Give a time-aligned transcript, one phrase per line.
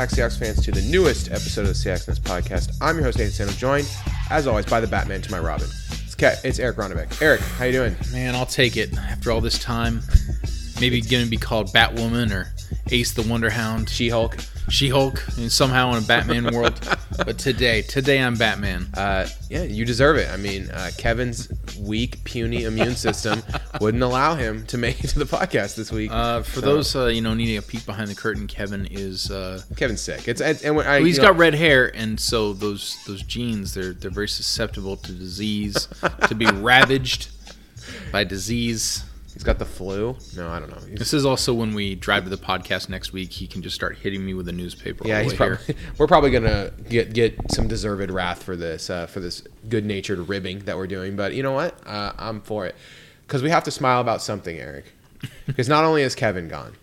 [0.00, 2.74] Back, Seahawks fans, to the newest episode of the Seahawks Nest podcast.
[2.80, 3.86] I'm your host, Nathan Sano, joined,
[4.30, 5.68] as always, by the Batman to my Robin.
[5.68, 7.20] It's, it's Eric Ronnebeck.
[7.20, 7.94] Eric, how you doing?
[8.10, 8.96] Man, I'll take it.
[8.96, 10.00] After all this time,
[10.80, 12.50] maybe going to be called Batwoman or
[12.90, 14.38] Ace the Wonder Hound, She-Hulk.
[14.70, 16.80] She-Hulk, and somehow in a Batman world.
[17.18, 18.86] But today, today I'm Batman.
[18.94, 20.30] Uh, yeah, you deserve it.
[20.30, 21.48] I mean, uh, Kevin's
[21.80, 23.42] weak, puny immune system
[23.80, 26.10] wouldn't allow him to make it to the podcast this week.
[26.12, 29.30] Uh, for So, those uh, you know needing a peek behind the curtain, Kevin is
[29.30, 30.28] uh, Kevin's sick.
[30.28, 33.02] It's and, and when I, well, he's you know, got red hair, and so those
[33.06, 35.88] those genes they're they're very susceptible to disease,
[36.28, 37.28] to be ravaged
[38.12, 39.04] by disease.
[39.40, 40.14] He's got the flu.
[40.36, 40.76] No, I don't know.
[40.86, 43.32] He's- This is also when we drive to the podcast next week.
[43.32, 45.08] He can just start hitting me with a newspaper.
[45.08, 45.56] Yeah, he's probably.
[45.64, 45.76] here.
[45.98, 50.28] We're probably gonna get get some deserved wrath for this uh, for this good natured
[50.28, 51.16] ribbing that we're doing.
[51.16, 51.74] But you know what?
[51.86, 52.74] Uh, I'm for it
[53.26, 54.84] because we have to smile about something, Eric.
[55.46, 56.74] Because not only is Kevin gone,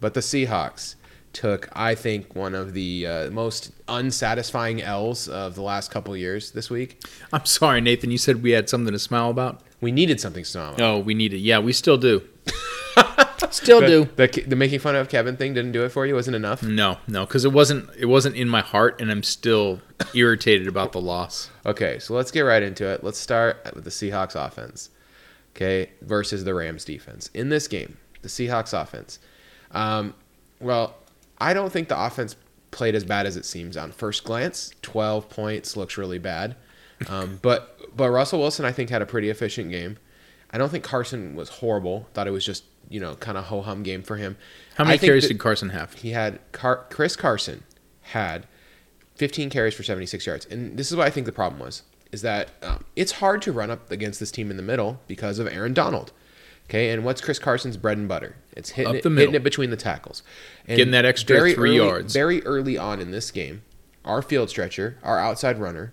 [0.00, 0.94] but the Seahawks
[1.32, 6.52] took, I think, one of the uh, most unsatisfying L's of the last couple years
[6.52, 7.02] this week.
[7.32, 8.10] I'm sorry, Nathan.
[8.10, 9.62] You said we had something to smile about.
[9.80, 10.74] We needed something to.
[10.80, 11.38] Oh, we need it.
[11.38, 12.22] Yeah, we still do.
[13.50, 14.08] still do.
[14.16, 16.14] The, the, the making fun of Kevin thing didn't do it for you.
[16.14, 16.62] Wasn't enough.
[16.62, 17.88] No, no, because it wasn't.
[17.96, 19.80] It wasn't in my heart, and I'm still
[20.14, 21.50] irritated about the loss.
[21.64, 23.04] Okay, so let's get right into it.
[23.04, 24.90] Let's start with the Seahawks offense,
[25.54, 27.30] okay, versus the Rams defense.
[27.34, 29.18] In this game, the Seahawks offense,
[29.70, 30.14] um,
[30.60, 30.96] well,
[31.38, 32.36] I don't think the offense
[32.70, 34.72] played as bad as it seems on first glance.
[34.82, 36.56] Twelve points looks really bad,
[37.08, 39.98] um, but but Russell Wilson I think had a pretty efficient game.
[40.50, 42.08] I don't think Carson was horrible.
[42.14, 44.38] Thought it was just you know kind of ho hum game for him.
[44.76, 45.92] How many carries did Carson have?
[45.94, 47.64] he had Car- Chris Carson
[48.00, 48.46] had
[49.16, 51.82] 15 carries for 76 yards, and this is what I think the problem was:
[52.12, 55.38] is that um, it's hard to run up against this team in the middle because
[55.38, 56.12] of Aaron Donald.
[56.70, 58.36] Okay, and what's Chris Carson's bread and butter?
[58.52, 60.22] It's hitting it, hitting it between the tackles,
[60.66, 62.12] and Getting that extra three early, yards.
[62.12, 63.62] Very early on in this game,
[64.04, 65.92] our field stretcher, our outside runner,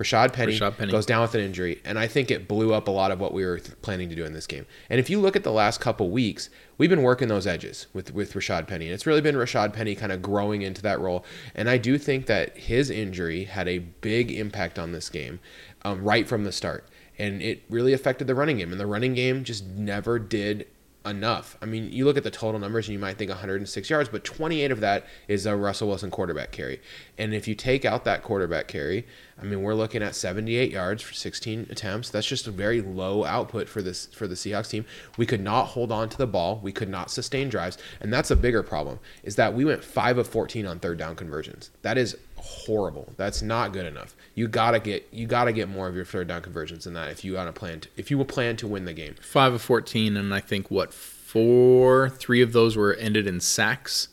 [0.00, 0.90] Rashad Penny, Rashad Penny.
[0.90, 3.34] goes down with an injury, and I think it blew up a lot of what
[3.34, 4.64] we were th- planning to do in this game.
[4.88, 8.14] And if you look at the last couple weeks, we've been working those edges with
[8.14, 11.24] with Rashad Penny, and it's really been Rashad Penny kind of growing into that role.
[11.54, 15.38] And I do think that his injury had a big impact on this game
[15.82, 18.72] um, right from the start, and it really affected the running game.
[18.72, 20.66] And the running game just never did
[21.06, 21.56] enough.
[21.62, 24.24] I mean, you look at the total numbers and you might think 106 yards, but
[24.24, 26.80] 28 of that is a Russell Wilson quarterback carry.
[27.16, 29.06] And if you take out that quarterback carry,
[29.40, 32.10] I mean, we're looking at 78 yards for 16 attempts.
[32.10, 34.84] That's just a very low output for this for the Seahawks team.
[35.16, 36.60] We could not hold on to the ball.
[36.62, 38.98] We could not sustain drives, and that's a bigger problem.
[39.22, 41.70] Is that we went 5 of 14 on third down conversions.
[41.82, 43.12] That is horrible.
[43.16, 44.16] That's not good enough.
[44.34, 46.94] You got to get you got to get more of your third down conversions than
[46.94, 49.14] that if you want to plan to, if you will plan to win the game.
[49.20, 54.08] Five of fourteen, and I think what four, three of those were ended in sacks.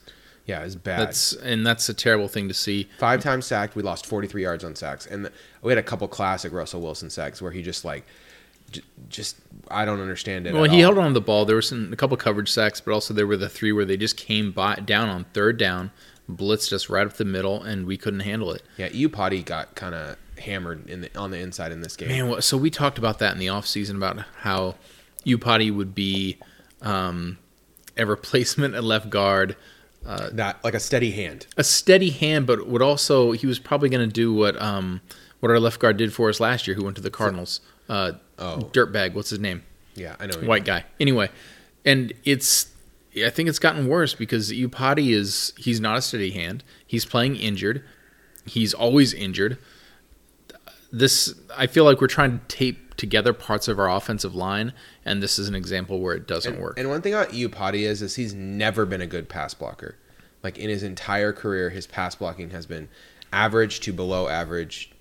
[0.45, 0.99] Yeah, it's bad.
[0.99, 2.87] That's and that's a terrible thing to see.
[2.99, 3.75] Five times sacked.
[3.75, 7.09] We lost 43 yards on sacks, and the, we had a couple classic Russell Wilson
[7.09, 8.05] sacks where he just like,
[9.09, 9.37] just
[9.69, 10.53] I don't understand it.
[10.53, 10.93] Well, he all.
[10.93, 11.45] held on to the ball.
[11.45, 13.97] There were some a couple coverage sacks, but also there were the three where they
[13.97, 15.91] just came by, down on third down,
[16.29, 18.61] blitzed us right up the middle, and we couldn't handle it.
[18.77, 22.09] Yeah, Potty got kind of hammered in the on the inside in this game.
[22.09, 24.75] Man, so we talked about that in the offseason about how
[25.25, 26.37] Iupati would be
[26.81, 27.37] um,
[27.97, 29.55] a replacement at left guard,
[30.03, 31.47] That like a steady hand.
[31.57, 35.01] a steady hand, but would also he was probably going to do what um,
[35.39, 37.61] what our left guard did for us last year, who went to the Cardinals.
[37.89, 38.69] Uh, Oh.
[38.71, 39.63] dirtbag, what's his name?
[39.95, 40.37] Yeah, I know.
[40.41, 40.85] White guy.
[40.99, 41.31] Anyway,
[41.83, 42.67] and it's
[43.25, 46.63] I think it's gotten worse because Iupati is he's not a steady hand.
[46.85, 47.83] He's playing injured.
[48.45, 49.57] He's always injured.
[50.91, 54.73] This I feel like we're trying to tape together parts of our offensive line,
[55.05, 56.77] and this is an example where it doesn't work.
[56.77, 59.95] And one thing about Potty is, is he's never been a good pass blocker.
[60.43, 62.89] Like in his entire career, his pass blocking has been
[63.31, 64.91] average to below average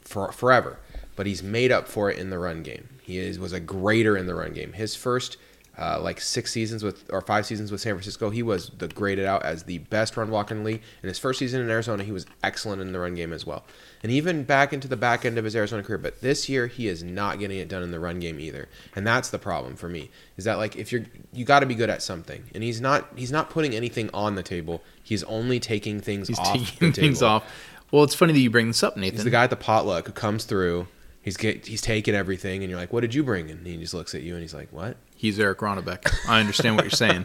[0.00, 0.78] for forever.
[1.14, 2.88] But he's made up for it in the run game.
[3.02, 4.72] He is was a greater in the run game.
[4.72, 5.36] His first
[5.78, 9.24] uh, like six seasons with or five seasons with San Francisco, he was the graded
[9.24, 10.82] out as the best run blocker in the league.
[11.02, 13.64] In his first season in Arizona, he was excellent in the run game as well.
[14.02, 16.88] And even back into the back end of his Arizona career, but this year he
[16.88, 18.68] is not getting it done in the run game either.
[18.94, 20.10] And that's the problem for me.
[20.36, 23.08] Is that like if you're you got to be good at something, and he's not
[23.16, 24.82] he's not putting anything on the table.
[25.02, 27.44] He's only taking things he's off taking things off.
[27.90, 29.16] Well, it's funny that you bring this up, Nathan.
[29.16, 30.86] He's the guy at the potluck who comes through.
[31.22, 33.94] He's get he's taking everything, and you're like, "What did you bring?" And he just
[33.94, 36.12] looks at you, and he's like, "What?" He's Eric Ronnebeck.
[36.28, 37.24] I understand what you're saying.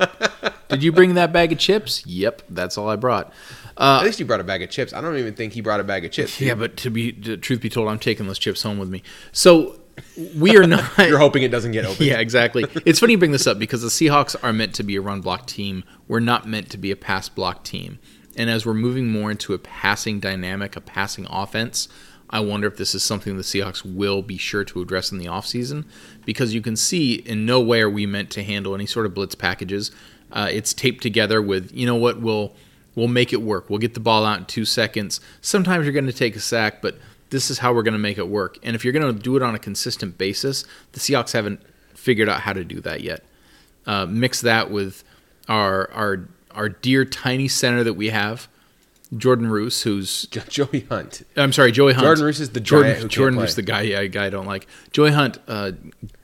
[0.69, 2.05] Did you bring that bag of chips?
[2.05, 3.33] Yep, that's all I brought.
[3.75, 4.93] Uh, At least you brought a bag of chips.
[4.93, 6.39] I don't even think he brought a bag of chips.
[6.39, 9.01] Yeah, but to be to, truth be told, I'm taking those chips home with me.
[9.31, 9.79] So
[10.35, 10.95] we are not.
[10.99, 12.05] You're hoping it doesn't get open.
[12.05, 12.65] yeah, exactly.
[12.85, 15.21] It's funny you bring this up because the Seahawks are meant to be a run
[15.21, 15.83] block team.
[16.07, 17.97] We're not meant to be a pass block team.
[18.35, 21.87] And as we're moving more into a passing dynamic, a passing offense,
[22.29, 25.25] I wonder if this is something the Seahawks will be sure to address in the
[25.25, 25.85] offseason
[26.25, 29.13] because you can see in no way are we meant to handle any sort of
[29.13, 29.91] blitz packages.
[30.31, 32.53] Uh, it's taped together with, you know what, we'll,
[32.95, 33.69] we'll make it work.
[33.69, 35.21] We'll get the ball out in two seconds.
[35.39, 36.97] Sometimes you're going to take a sack, but
[37.29, 38.57] this is how we're going to make it work.
[38.61, 41.61] And if you're going to do it on a consistent basis, the Seahawks haven't
[41.93, 43.23] figured out how to do that yet.
[43.85, 45.03] Uh, mix that with
[45.47, 48.47] our our our dear tiny center that we have,
[49.15, 51.23] Jordan Roos, who's Joey Hunt.
[51.35, 52.05] I'm sorry, Joey Hunt.
[52.05, 53.39] Jordan Roos is the Jordan, Jordan.
[53.39, 54.67] Roos, the guy, yeah, guy I don't like.
[54.91, 55.71] Joey Hunt, uh,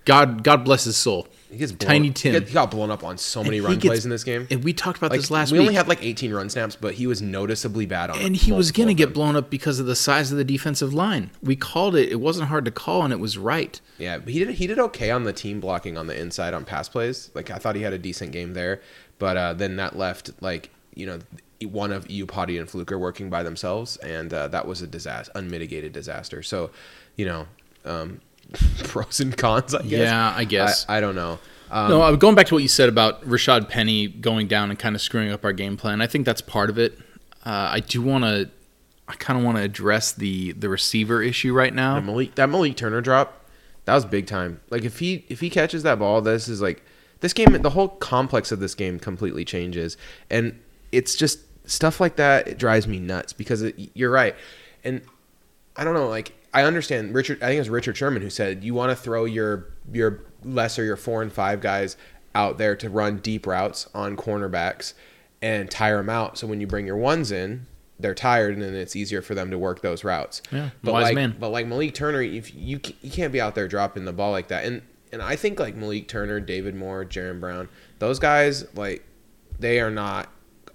[0.06, 1.28] God, God bless his soul.
[1.50, 2.34] He gets blown, Tiny He Tim.
[2.34, 4.48] got, he got blown up on so many He run gets- plays in this game.
[4.50, 5.68] And we talked about Like, this last we week.
[5.68, 8.18] only had like 18 run snaps, but he was noticeably bad on.
[8.20, 10.96] and he was going to get blown up because of the size of the defensive
[10.96, 11.30] line.
[11.44, 12.10] We called it.
[12.12, 13.80] It wasn't hard to call, and it was right.
[14.00, 16.66] Yeah, but he did he did okay on the team blocking on the inside on
[16.66, 17.30] pass plays.
[17.36, 18.82] Like I thought he had a decent game there,
[19.20, 21.20] but uh, then that left like you know
[21.66, 25.94] one of Iupati and Fluker working by themselves, and uh, that was a disaster, unmitigated
[25.94, 26.44] disaster.
[26.44, 26.72] So,
[27.16, 27.48] you know,
[27.86, 28.22] um,
[28.84, 29.74] pros and cons.
[29.74, 30.00] I guess.
[30.00, 30.86] Yeah, I guess.
[30.88, 31.40] I, I don't know.
[31.72, 34.78] Um, no, uh, going back to what you said about Rashad Penny going down and
[34.78, 37.00] kind of screwing up our game plan, I think that's part of it.
[37.44, 38.50] Uh, I do want to,
[39.08, 41.96] I kind of want to address the the receiver issue right now.
[41.96, 43.46] that Malik that Malik Turner drop,
[43.86, 44.62] that was big time.
[44.70, 46.84] Like if he if he catches that ball, this is like
[47.22, 47.60] this game.
[47.60, 49.98] The whole complex of this game completely changes,
[50.30, 50.60] and
[50.92, 52.48] it's just stuff like that.
[52.48, 54.36] It drives me nuts because it, you're right,
[54.84, 55.02] and
[55.76, 56.08] I don't know.
[56.08, 57.42] Like I understand Richard.
[57.42, 60.84] I think it was Richard Sherman who said you want to throw your your lesser
[60.84, 61.98] your four and five guys
[62.36, 64.94] out there to run deep routes on cornerbacks
[65.42, 66.38] and tire them out.
[66.38, 67.68] So when you bring your ones in,
[68.00, 70.42] they're tired, and then it's easier for them to work those routes.
[70.52, 71.36] Yeah, but wise like, man.
[71.40, 74.50] But like Malik Turner, if you you can't be out there dropping the ball like
[74.50, 74.82] that, and
[75.12, 77.70] and I think like Malik Turner, David Moore, Jaron Brown,
[78.00, 79.04] those guys like
[79.60, 80.30] they are not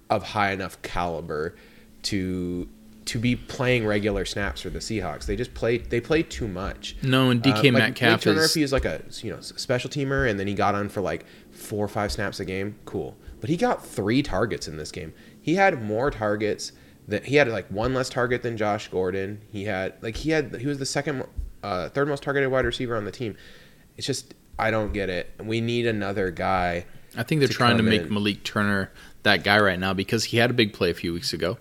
[0.09, 1.55] of high enough caliber
[2.03, 2.67] to
[3.05, 5.25] to be playing regular snaps for the Seahawks.
[5.25, 6.95] They just play they play too much.
[7.01, 9.41] No, and DK Uh, like, Metcalf Turner, is if he was like a you know
[9.41, 12.75] special teamer and then he got on for like four or five snaps a game,
[12.85, 13.17] cool.
[13.41, 15.13] But he got three targets in this game.
[15.41, 16.71] He had more targets
[17.07, 19.41] that he had like one less target than Josh Gordon.
[19.51, 21.25] He had like he had he was the second
[21.63, 23.35] uh, third most targeted wide receiver on the team.
[23.97, 25.31] It's just I don't get it.
[25.43, 26.85] We need another guy.
[27.17, 28.13] I think they're to trying to make in.
[28.13, 28.91] Malik Turner
[29.23, 31.57] that guy right now because he had a big play a few weeks ago.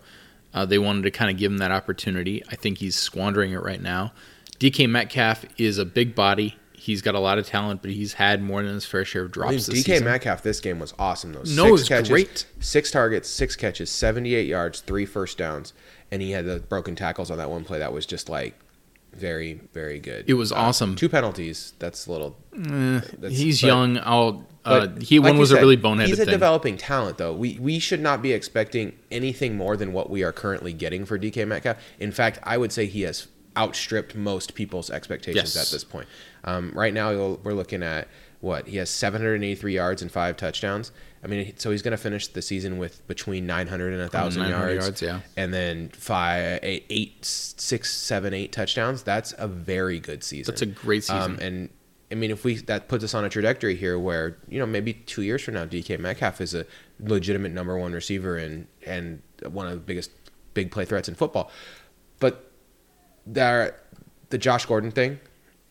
[0.55, 2.43] Uh, they wanted to kind of give him that opportunity.
[2.51, 4.13] I think he's squandering it right now.
[4.59, 6.57] DK Metcalf is a big body.
[6.73, 9.31] He's got a lot of talent, but he's had more than his fair share of
[9.31, 10.05] I drops mean, this DK season.
[10.05, 11.43] Metcalf this game was awesome though.
[11.55, 12.47] No, it was catches, great.
[12.61, 15.75] Six targets, six catches, 78 yards, three first downs,
[16.11, 18.55] and he had the broken tackles on that one play that was just like
[19.15, 20.25] very very good.
[20.29, 20.95] It was Uh, awesome.
[20.97, 21.73] Two penalties.
[21.79, 22.37] That's a little.
[22.55, 22.61] Eh,
[23.19, 23.99] That's- he's but- young.
[23.99, 24.47] I'll.
[24.65, 26.33] Uh, he like one was a really boneheaded He's a thing.
[26.33, 27.33] developing talent, though.
[27.33, 31.19] We we should not be expecting anything more than what we are currently getting for
[31.19, 31.79] DK Metcalf.
[31.99, 35.67] In fact, I would say he has outstripped most people's expectations Yes.
[35.67, 36.07] at this point.
[36.45, 38.09] Um, right now, we're looking at
[38.41, 40.93] what he has 783 yards and five touchdowns.
[41.23, 44.85] I mean, so he's going to finish the season with between 900 and 1,000 yards,
[44.85, 45.21] yards, yeah.
[45.37, 49.03] and then five, eight, eight, six, seven, eight touchdowns.
[49.03, 50.53] That's a very good season.
[50.53, 51.23] That's a great season.
[51.23, 51.71] Um, and
[52.11, 54.95] I mean, if we that puts us on a trajectory here where you know maybe
[54.95, 56.65] two years from now, DK Metcalf is a
[57.01, 60.11] legitimate number one receiver and and one of the biggest
[60.55, 61.51] big play threats in football.
[62.21, 62.51] But
[63.27, 63.81] there,
[64.31, 65.21] the Josh Gordon thing,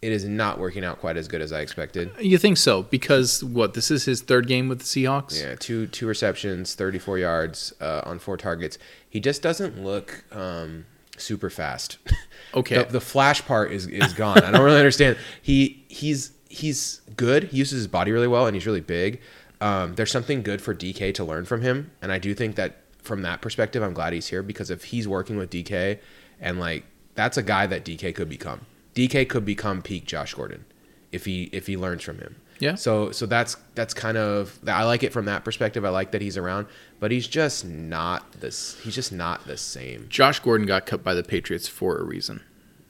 [0.02, 2.12] it is not working out quite as good as I expected.
[2.20, 2.84] you think so?
[2.84, 3.74] Because what?
[3.74, 5.42] This is his third game with the Seahawks.
[5.42, 8.78] Yeah, two two receptions, thirty four yards uh, on four targets.
[9.10, 10.86] He just doesn't look um,
[11.18, 11.98] super fast.
[12.54, 12.78] Okay.
[12.78, 14.42] the, the flash part is is gone.
[14.42, 15.18] I don't really understand.
[15.42, 17.46] He he's he's good.
[17.46, 19.20] He uses his body really well, and he's really big.
[19.60, 22.78] Um, there's something good for DK to learn from him, and I do think that
[23.00, 26.00] from that perspective, I'm glad he's here because if he's working with DK,
[26.40, 26.86] and like
[27.16, 28.62] that's a guy that DK could become.
[28.98, 30.66] DK could become peak Josh Gordon
[31.12, 32.36] if he if he learns from him.
[32.60, 32.74] Yeah.
[32.74, 35.86] So so that's that's kind of I like it from that perspective.
[35.86, 36.66] I like that he's around,
[37.00, 38.76] but he's just not this.
[38.82, 40.08] He's just not the same.
[40.10, 42.42] Josh Gordon got cut by the Patriots for a reason.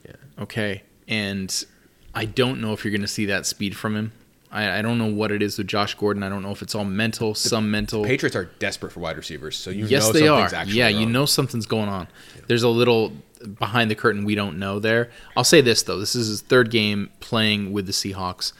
[0.06, 0.16] Yeah.
[0.38, 0.82] Okay.
[1.06, 1.64] And
[2.14, 4.12] I don't know if you're going to see that speed from him.
[4.50, 6.22] I, I don't know what it is with Josh Gordon.
[6.22, 8.04] I don't know if it's all mental, some mental.
[8.04, 10.46] Patriots are desperate for wide receivers, so you yes, know they are.
[10.46, 12.08] actually Yeah, you know something's going on.
[12.46, 13.12] There's a little
[13.58, 15.10] behind the curtain we don't know there.
[15.36, 18.52] I'll say this though: this is his third game playing with the Seahawks.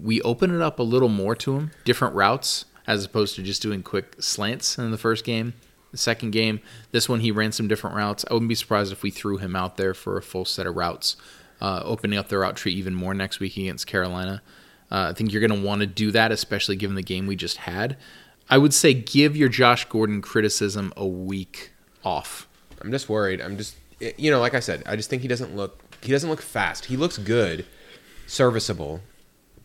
[0.00, 3.62] We open it up a little more to him, different routes as opposed to just
[3.62, 5.54] doing quick slants in the first game.
[5.92, 6.60] The second game,
[6.92, 8.24] this one he ran some different routes.
[8.28, 10.76] I wouldn't be surprised if we threw him out there for a full set of
[10.76, 11.16] routes,
[11.60, 14.42] uh, opening up the route tree even more next week against Carolina.
[14.90, 17.36] Uh, I think you're going to want to do that, especially given the game we
[17.36, 17.96] just had.
[18.48, 21.72] I would say give your Josh Gordon criticism a week
[22.04, 22.48] off.
[22.80, 23.40] I'm just worried.
[23.40, 23.76] I'm just
[24.16, 26.86] you know, like I said, I just think he doesn't look he doesn't look fast.
[26.86, 27.66] He looks good,
[28.26, 29.00] serviceable,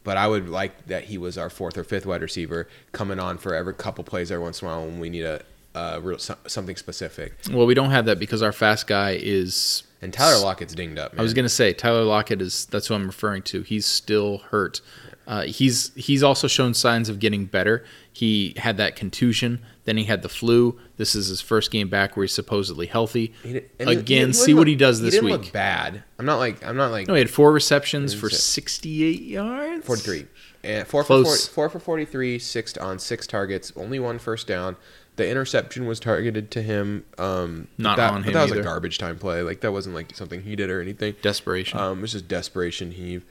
[0.04, 3.38] but I would like that he was our fourth or fifth wide receiver coming on
[3.38, 5.42] for every couple plays every once in a while when we need a,
[5.74, 7.34] a real something specific.
[7.50, 9.84] Well, we don't have that because our fast guy is.
[10.02, 11.14] And Tyler Lockett's dinged up.
[11.14, 11.22] Man.
[11.22, 13.62] I was gonna say Tyler Lockett is that's what I'm referring to.
[13.62, 14.82] He's still hurt.
[15.28, 17.84] Uh, he's he's also shown signs of getting better.
[18.14, 20.80] He had that contusion, then he had the flu.
[20.98, 23.34] This is his first game back where he's supposedly healthy.
[23.44, 25.34] He- Again, he- he see look- what he does this didn't week.
[25.46, 26.04] Look bad.
[26.20, 29.86] I'm not like I'm not like No, he had four receptions for it- 68 yards.
[29.86, 30.28] 43.
[30.64, 34.76] And four for 40, four for 43, six on six targets, only one first down.
[35.16, 37.06] The interception was targeted to him.
[37.18, 38.62] Um, Not that, on but him that was either.
[38.62, 39.42] a garbage time play.
[39.44, 41.16] Like that wasn't like something he did or anything.
[41.22, 41.80] Desperation.
[41.80, 43.24] Um, it was just desperation heave.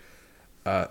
[0.65, 0.87] Uh,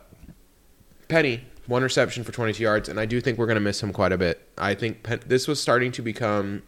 [1.13, 3.93] Penny one reception for 22 yards, and I do think we're going to miss him
[3.93, 4.49] quite a bit.
[4.57, 6.63] I think Pen- this was starting to become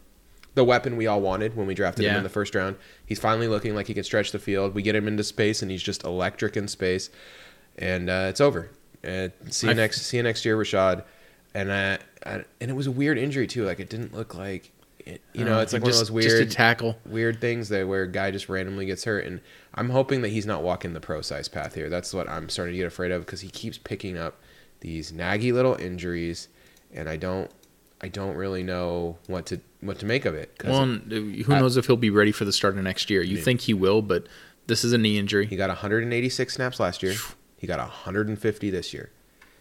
[0.54, 2.76] the weapon we all wanted when we drafted him in the first round.
[3.04, 4.72] He's finally looking like he can stretch the field.
[4.72, 7.10] We get him into space, and he's just electric in space,
[7.76, 8.70] and uh, it's over.
[9.04, 10.02] Uh, see you I- next.
[10.02, 11.02] See you next year, Rashad.
[11.52, 13.64] And uh, I, and it was a weird injury too.
[13.64, 14.70] Like it didn't look like,
[15.06, 16.98] it, you know, Uh, it's like just, one of those weird tackle.
[17.06, 19.40] weird things that where a guy just randomly gets hurt and
[19.74, 22.78] i'm hoping that he's not walking the Prosise path here that's what i'm starting to
[22.78, 24.40] get afraid of because he keeps picking up
[24.80, 26.48] these naggy little injuries
[26.92, 27.50] and i don't
[28.00, 31.52] i don't really know what to what to make of it 'cause Well, uh, who
[31.54, 33.22] I- knows if he'll be ready for the start of next year?
[33.22, 34.26] You think he will, but
[34.66, 35.46] this is a knee injury.
[35.46, 37.14] he got 186 snaps last year
[37.56, 39.10] he got 150 this year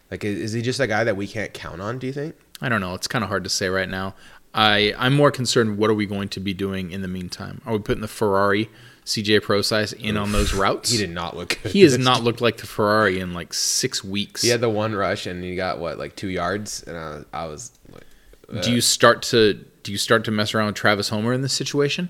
[0.09, 2.69] like is he just a guy that we can't count on do you think I
[2.69, 2.93] don't know.
[2.93, 4.15] It's kind of hard to say right now.
[4.55, 5.77] I I'm more concerned.
[5.77, 7.61] What are we going to be doing in the meantime?
[7.65, 8.69] Are we putting the Ferrari
[9.05, 10.89] CJ Prosise in on those routes?
[10.89, 14.03] he did not look good He has not looked like the Ferrari in like six
[14.03, 14.41] weeks.
[14.41, 17.45] he had the one rush and he got what like two yards and i, I
[17.47, 18.05] was like,
[18.51, 21.41] uh, do you start to do you start to mess around with Travis Homer in
[21.41, 22.09] this situation?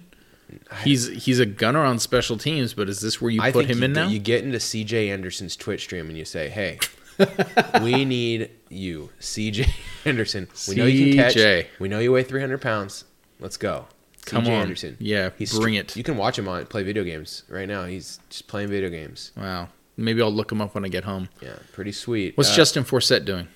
[0.84, 3.80] He's he's a gunner on special teams, but is this where you I put him
[3.80, 4.08] you, in now?
[4.08, 6.80] You get into CJ Anderson's Twitch stream and you say, "Hey,
[7.82, 9.70] we need you, CJ
[10.06, 10.48] Anderson.
[10.68, 11.34] We know you can CJ.
[11.62, 11.68] catch.
[11.80, 13.06] We know you weigh 300 pounds.
[13.40, 13.86] Let's go,
[14.26, 14.54] Come CJ on.
[14.62, 14.98] Anderson.
[15.00, 15.96] Yeah, He's bring it.
[15.96, 17.86] You can watch him on play video games right now.
[17.86, 19.32] He's just playing video games.
[19.38, 19.70] Wow.
[19.98, 21.30] Maybe I'll look him up when I get home.
[21.42, 22.36] Yeah, pretty sweet.
[22.38, 23.48] What's Uh, Justin Forsett doing?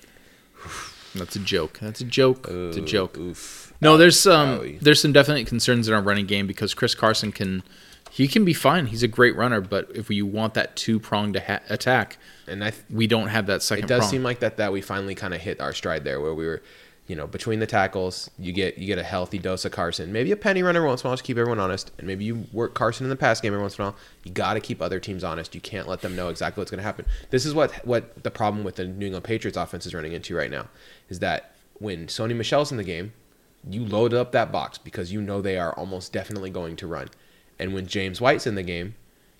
[1.14, 1.78] That's a joke.
[1.80, 2.46] That's a joke.
[2.48, 3.18] it's a joke.
[3.18, 3.72] Oof.
[3.80, 4.80] No, there's some Owie.
[4.80, 7.62] there's some definite concerns in our running game because Chris Carson can
[8.10, 8.86] he can be fine.
[8.86, 12.70] He's a great runner, but if you want that two pronged ha- attack, And I,
[12.70, 14.10] th- we don't have that second it does prong.
[14.10, 16.60] seem like that that we finally kind of hit our stride there, where we were,
[17.06, 20.30] you know, between the tackles, you get you get a healthy dose of Carson, maybe
[20.32, 22.74] a penny runner once in a while to keep everyone honest, and maybe you work
[22.74, 23.96] Carson in the pass game every once in a while.
[24.24, 25.54] You got to keep other teams honest.
[25.54, 27.06] You can't let them know exactly what's going to happen.
[27.30, 30.36] This is what what the problem with the New England Patriots offense is running into
[30.36, 30.68] right now,
[31.08, 33.12] is that when Sony Michel's in the game,
[33.68, 37.08] you load up that box because you know they are almost definitely going to run,
[37.60, 38.94] and when James White's in the game,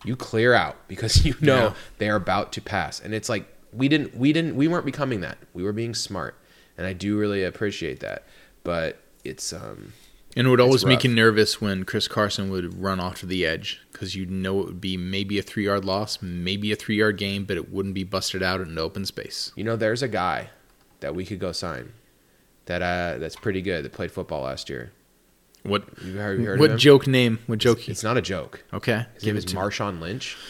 [0.04, 1.74] you clear out because you know Yeah.
[1.98, 3.00] they're about to pass.
[3.00, 5.38] And it's like we didn't we didn't we weren't becoming that.
[5.54, 6.36] We were being smart.
[6.78, 8.24] And i do really appreciate that.
[8.64, 9.92] But it's um
[10.36, 13.44] and it would always make you nervous when Chris Carson would run off to the
[13.44, 16.96] edge because you know it would be maybe a three yard loss, maybe a three
[16.96, 19.50] yard gain, but it wouldn't be busted out in an open space.
[19.56, 20.50] you know there's a guy
[21.00, 21.92] that we could go sign
[22.66, 24.92] that uh that's pretty good that played football last year
[25.62, 27.38] What you heard, you heard of what joke name?
[27.46, 27.88] What joke?
[27.88, 29.60] it's not a joke okay, his give name it is me.
[29.60, 30.36] marshawn lynch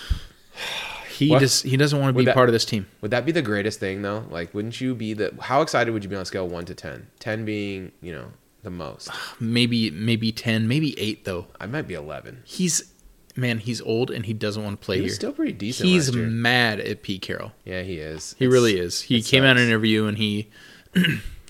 [1.19, 1.41] He What?
[1.41, 2.87] just he doesn't want to Would be that- part of this team.
[3.03, 6.03] would that be the greatest thing though like wouldn't you be the how excited would
[6.03, 9.91] you be on a scale 1 to 10 10 being you know the most Maybe
[9.91, 11.47] maybe ten, maybe eight though.
[11.61, 12.93] i might be 11 He's
[13.37, 15.13] man, he's old and he doesn't want to play he here.
[15.13, 17.53] still pretty decent He's mad at Pete Carroll.
[17.65, 19.03] yeah he is He It's- really is.
[19.03, 20.49] He came out in an interview and he
[20.95, 21.03] he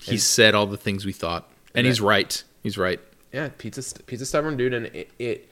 [0.07, 2.43] And- said all the things we thought, and And he's that- right.
[2.61, 2.99] He's right.
[3.31, 5.49] Yeah, pizza a, Pete's a stubborn dude, and it, it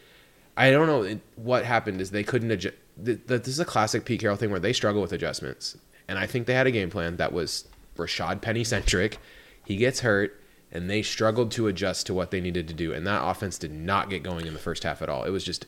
[0.57, 2.75] I don't know it, what happened is they couldn't adjust.
[2.97, 6.47] This is a classic Pete Carroll thing where they struggle with adjustments, and I think
[6.47, 9.19] they had a game plan that was Rashad Penny centric.
[9.65, 13.07] He gets hurt, and they struggled to adjust to what they needed to do, and
[13.07, 15.23] that offense did not get going in the first half at all.
[15.23, 15.65] It was just,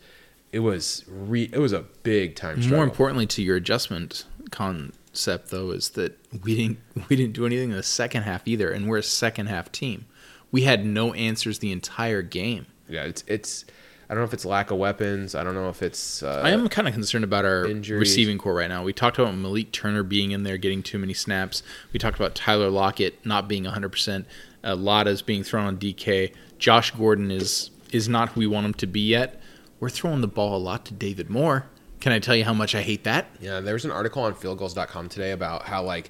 [0.51, 2.62] it was re, it was a big time.
[2.62, 2.77] Struggle.
[2.77, 7.72] More importantly to your adjustment concept though is that we didn't we didn't do anything
[7.72, 10.06] in the second half either, and we're a second half team.
[10.51, 12.65] We had no answers the entire game.
[12.88, 13.65] yeah, it's it's.
[14.10, 15.36] I don't know if it's lack of weapons.
[15.36, 16.22] I don't know if it's.
[16.22, 18.00] Uh, I am kind of concerned about our injuries.
[18.00, 18.84] receiving core right now.
[18.84, 21.63] We talked about Malik Turner being in there, getting too many snaps.
[21.93, 24.25] We talked about Tyler Lockett not being 100%.
[24.65, 26.34] Uh, Lada's being thrown on DK.
[26.60, 29.39] Josh Gordon is is not who we want him to be yet.
[29.79, 31.67] We're throwing the ball a lot to David Moore.
[32.01, 33.27] Can I tell you how much I hate that?
[33.39, 36.10] Yeah, there was an article on fieldgulls.com today about how like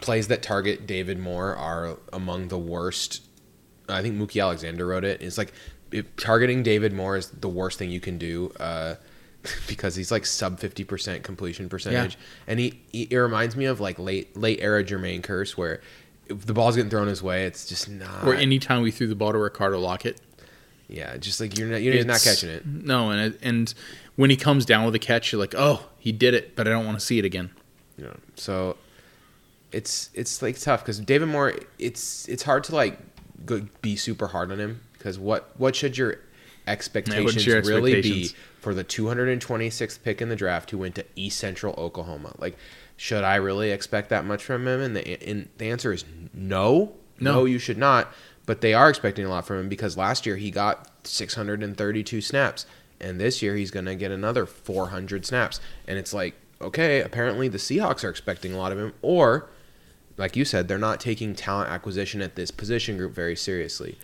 [0.00, 3.22] plays that target David Moore are among the worst.
[3.88, 5.20] I think Mookie Alexander wrote it.
[5.22, 5.52] It's like
[5.92, 8.52] if targeting David Moore is the worst thing you can do.
[8.60, 8.94] Uh,
[9.68, 13.98] because he's like sub 50% completion percentage and he, he it reminds me of like
[13.98, 15.82] late late era Jermaine Kearse where
[16.28, 19.14] if the ball's getting thrown his way it's just not Or anytime we threw the
[19.14, 20.16] ball to Ricardo Lockette,
[20.88, 23.74] yeah just like you're not you're not catching it No, and it- and
[24.16, 26.70] when he comes down with a catch, you're like, oh, he did it, but I
[26.70, 27.50] don't want to see it again.
[27.98, 28.78] you know so
[29.72, 32.98] it's it's like tough because David Moore it's it's hard to like
[33.44, 34.80] go, be super hard on him?
[34.92, 36.18] Because what what should your
[36.66, 41.38] expectations your really be for the 226th pick in the draft who went to East
[41.38, 42.34] Central Oklahoma?
[42.38, 42.56] Like
[42.96, 44.80] should I really expect that much from him?
[44.80, 46.94] And the and the answer is no.
[47.20, 47.32] No.
[47.32, 48.12] no you should not.
[48.46, 52.66] But they are expecting a lot from him because last year he got 632 snaps
[53.00, 55.60] and this year he's going to get another 400 snaps.
[55.86, 59.48] And it's like okay apparently the Seahawks are expecting a lot of him or
[60.16, 63.96] like you said they're not taking talent acquisition at this position group very seriously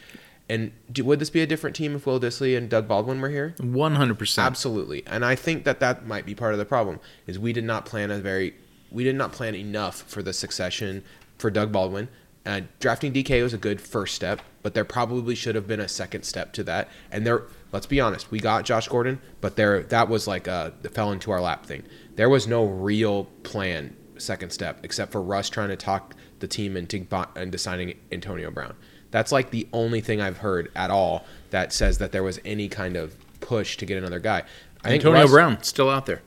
[0.51, 3.31] and do, would this be a different team if Will Dissly and Doug Baldwin were
[3.31, 4.47] here One hundred percent.
[4.47, 6.99] Absolutely, and I think that that might be part of the problem.
[7.29, 8.55] Is we did not plan a very,
[8.91, 11.05] we did not plan enough for the succession
[11.39, 12.09] for Doug Baldwin.
[12.45, 15.87] Uh, drafting DK was a good first step, but there probably should have been a
[15.87, 16.89] second step to that.
[17.13, 20.73] And there, let's be honest, we got Josh Gordon, but there that was like a
[20.83, 21.85] the fell into our lap thing.
[22.17, 26.77] There was no real plan second step except for Russ trying to talk the team
[26.77, 28.75] into into signing Antonio Brown.
[29.11, 32.69] That's like the only thing I've heard at all that says that there was any
[32.69, 34.45] kind of push to get another guy.
[34.85, 36.23] I think Antonio Russ- Brown still out there.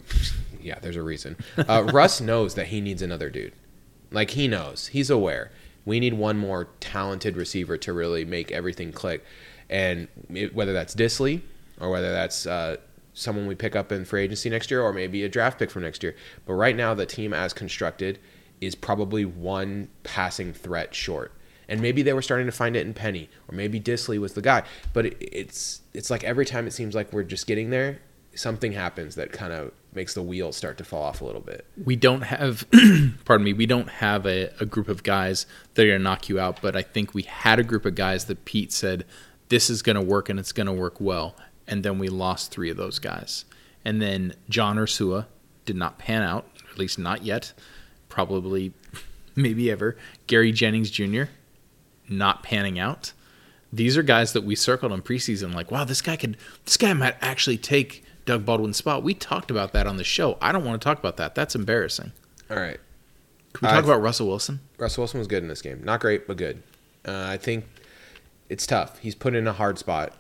[0.62, 1.38] Yeah, there's a reason.
[1.58, 3.54] Uh, Russ knows that he needs another dude.
[4.12, 5.52] Like he knows, he's aware.
[5.86, 9.26] We need one more talented receiver to really make everything click,
[9.70, 11.42] and it, whether that's Dissly
[11.80, 12.78] or whether that's uh,
[13.14, 15.84] someone we pick up in free agency next year, or maybe a draft pick from
[15.84, 16.16] next year.
[16.46, 18.20] But right now, the team as constructed
[18.62, 21.32] is probably one passing threat short.
[21.68, 24.42] And maybe they were starting to find it in Penny, or maybe Dissly was the
[24.42, 24.64] guy.
[24.92, 28.00] But it, it's it's like every time it seems like we're just getting there,
[28.36, 31.66] something happens that kind of makes the wheels start to fall off a little bit.
[31.84, 32.66] We don't have,
[33.26, 36.30] pardon me, we don't have a, a group of guys that are going to knock
[36.30, 39.06] you out, but I think we had a group of guys that Pete said,
[39.50, 41.36] this is going to work and it's going to work well.
[41.74, 43.46] And then we lost three of those guys.
[43.84, 45.26] And then John Ursua
[45.66, 47.52] did not pan out, at least not yet,
[48.10, 48.74] probably,
[49.36, 49.98] maybe ever.
[50.28, 51.24] Gary Jennings Jr.,
[52.08, 53.14] not panning out.
[53.72, 56.94] These are guys that we circled in preseason, like, wow, this guy could, this guy
[56.94, 59.02] might actually take Doug Baldwin's spot.
[59.02, 60.38] We talked about that on the show.
[60.40, 61.34] I don't want to talk about that.
[61.34, 62.12] That's embarrassing.
[62.52, 62.80] All right.
[63.54, 64.60] Can we talk Uh, about Russell Wilson?
[64.78, 65.82] Russell Wilson was good in this game.
[65.84, 66.62] Not great, but good.
[67.04, 67.66] Uh, I think
[68.48, 69.00] it's tough.
[69.00, 70.16] He's put in a hard spot,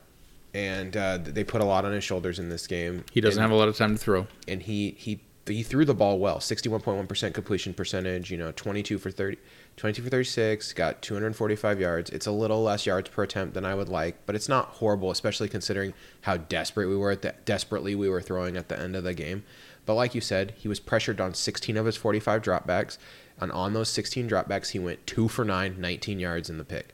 [0.53, 3.03] and uh, they put a lot on his shoulders in this game.
[3.11, 4.27] He doesn't and, have a lot of time to throw.
[4.47, 6.39] and he he he threw the ball well.
[6.39, 8.31] Sixty-one point one percent completion percentage.
[8.31, 9.37] You know, twenty-two for 30,
[9.77, 10.73] 22 for thirty-six.
[10.73, 12.09] Got two hundred forty-five yards.
[12.11, 15.11] It's a little less yards per attempt than I would like, but it's not horrible,
[15.11, 18.95] especially considering how desperate we were at the desperately we were throwing at the end
[18.95, 19.43] of the game.
[19.85, 22.97] But like you said, he was pressured on 16 of his 45 dropbacks.
[23.39, 26.93] And on those 16 dropbacks, he went two for nine, 19 yards in the pick.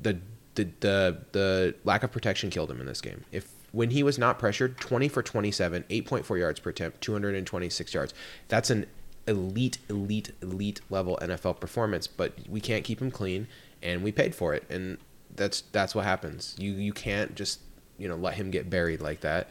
[0.00, 0.18] The,
[0.64, 3.24] the the the lack of protection killed him in this game.
[3.32, 8.14] If when he was not pressured, 20 for 27, 8.4 yards per attempt, 226 yards.
[8.48, 8.86] That's an
[9.26, 12.06] elite, elite, elite level NFL performance.
[12.06, 13.46] But we can't keep him clean,
[13.82, 14.64] and we paid for it.
[14.68, 14.98] And
[15.34, 16.56] that's that's what happens.
[16.58, 17.60] You you can't just
[17.98, 19.48] you know let him get buried like that.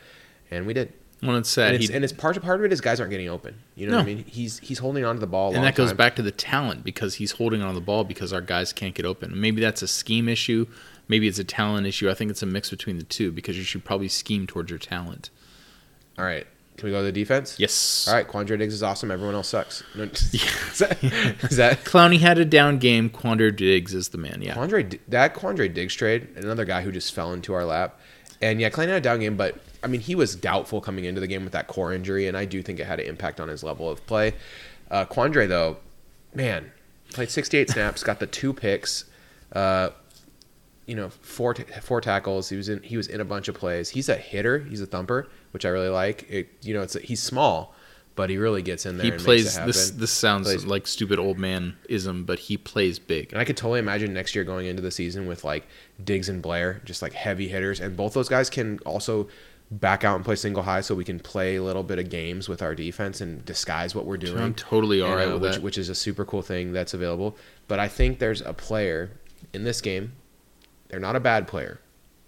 [0.51, 0.93] And we did.
[1.21, 3.27] When it's sad, And it's, and it's part part of it is guys aren't getting
[3.27, 3.59] open.
[3.75, 4.23] You know what I mean?
[4.25, 5.51] He's he's holding on to the ball.
[5.51, 5.97] A and that goes time.
[5.97, 8.95] back to the talent because he's holding on to the ball because our guys can't
[8.95, 9.39] get open.
[9.39, 10.65] Maybe that's a scheme issue.
[11.09, 12.09] Maybe it's a talent issue.
[12.09, 14.79] I think it's a mix between the two because you should probably scheme towards your
[14.79, 15.29] talent.
[16.17, 17.59] All right, can we go to the defense?
[17.59, 18.07] Yes.
[18.07, 19.11] All right, Quandre Diggs is awesome.
[19.11, 19.83] Everyone else sucks.
[19.95, 20.31] No, is
[20.79, 21.03] that,
[21.43, 23.09] is that Clowney had a down game.
[23.09, 24.41] Quandre Diggs is the man.
[24.41, 24.55] Yeah.
[24.55, 24.97] Quandre?
[25.09, 27.99] That Quandre Diggs trade, another guy who just fell into our lap.
[28.41, 31.19] And yeah, Clowney had a down game, but I mean, he was doubtful coming into
[31.21, 33.47] the game with that core injury, and I do think it had an impact on
[33.47, 34.33] his level of play.
[34.91, 35.77] Uh, Quandre, though,
[36.33, 36.71] man,
[37.13, 39.05] played 68 snaps, got the two picks,
[39.53, 39.89] uh,
[40.89, 42.49] you know, four t- four tackles.
[42.49, 43.89] He was in he was in a bunch of plays.
[43.89, 44.59] He's a hitter.
[44.59, 46.25] He's a thumper, which I really like.
[46.29, 47.75] It, you know, it's he's small,
[48.15, 49.05] but he really gets in there.
[49.05, 49.91] He plays this.
[49.91, 53.31] This sounds Plays- like stupid old man ism, but he plays big.
[53.31, 55.67] And I could totally imagine next year going into the season with like
[56.03, 59.27] Diggs and Blair, just like heavy hitters, and both those guys can also
[59.71, 62.49] back out and play single high, so we can play a little bit of games
[62.49, 64.41] with our defense and disguise what we're doing.
[64.41, 65.61] I'm totally all And, right uh, with which, that.
[65.61, 67.37] which is a super cool thing that's available.
[67.67, 69.11] But I think there's a player
[69.53, 70.13] in this game.
[70.89, 71.79] They're not a bad player,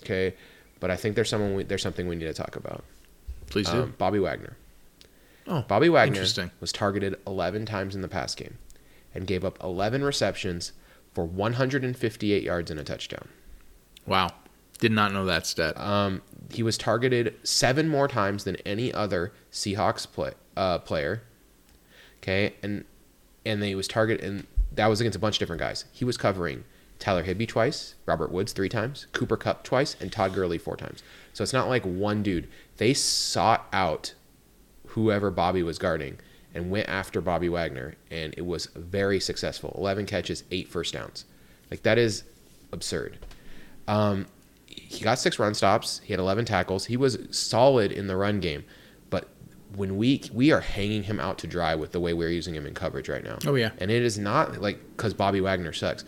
[0.04, 0.36] okay,
[0.80, 1.56] but I think there's someone.
[1.56, 2.84] We, there's something we need to talk about.
[3.50, 3.84] Please do.
[3.84, 4.56] Um, Bobby Wagner.
[5.48, 6.26] oh, Bobby Wagner
[6.60, 8.58] was targeted 11 times in the pass game
[9.14, 10.72] and gave up 11 receptions
[11.14, 13.28] for 158 yards and a touchdown.
[14.06, 14.30] wow.
[14.80, 15.80] Did not know that stat.
[15.80, 21.22] Um, he was targeted seven more times than any other Seahawks play, uh, player.
[22.18, 22.86] Okay, and
[23.46, 25.86] and then he was targeted, and that was against a bunch of different guys.
[25.92, 26.64] He was covering
[27.02, 31.04] Tyler Higbee twice, Robert Woods three times, Cooper Kupp twice, and Todd Gurley four times.
[31.34, 32.48] So it's not like one dude.
[32.78, 34.14] They sought out
[34.88, 36.20] whoever Bobby was guarding
[36.54, 39.74] and went after Bobby Wagner, and it was very successful.
[39.78, 41.26] 11 catches, eight first downs.
[41.70, 42.24] Like, that is
[42.72, 43.18] absurd.
[43.88, 44.28] Um,
[44.68, 46.02] he got six run stops.
[46.04, 46.86] He had 11 tackles.
[46.86, 48.64] He was solid in the run game,
[49.10, 49.30] but
[49.76, 52.66] when we we are hanging him out to dry with the way we're using him
[52.66, 53.38] in coverage right now.
[53.48, 53.72] Oh, yeah.
[53.80, 56.04] and it is not like because Bobby Wagner sucks,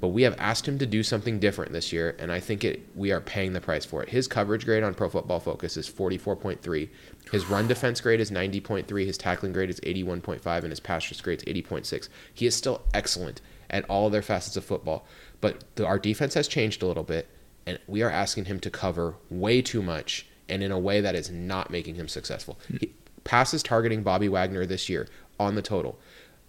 [0.00, 2.88] but we have asked him to do something different this year, and I think it
[2.94, 4.08] we are paying the price for it.
[4.08, 6.88] His coverage grade on Pro Football Focus is 44.3.
[7.32, 9.06] His run defense grade is 90.3.
[9.06, 12.08] His tackling grade is 81.5, and his pass rush grade is 80.6.
[12.34, 15.06] He is still excellent at all their facets of football,
[15.40, 17.28] but the, our defense has changed a little bit,
[17.66, 21.16] and we are asking him to cover way too much and in a way that
[21.16, 22.58] is not making him successful.
[22.78, 22.92] He,
[23.26, 25.98] passes targeting Bobby Wagner this year on the total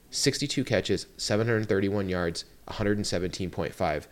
[0.09, 4.07] 62 catches, 731 yards, 117.5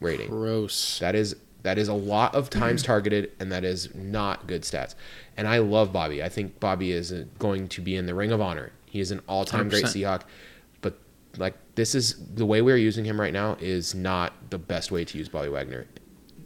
[0.00, 0.28] rating.
[0.28, 0.98] Gross.
[0.98, 4.94] That is that is a lot of times targeted, and that is not good stats.
[5.36, 6.22] And I love Bobby.
[6.22, 8.70] I think Bobby is uh, going to be in the Ring of Honor.
[8.84, 10.02] He is an all-time great 100%.
[10.04, 10.22] Seahawk.
[10.82, 10.98] But
[11.38, 15.04] like this is the way we're using him right now is not the best way
[15.06, 15.86] to use Bobby Wagner.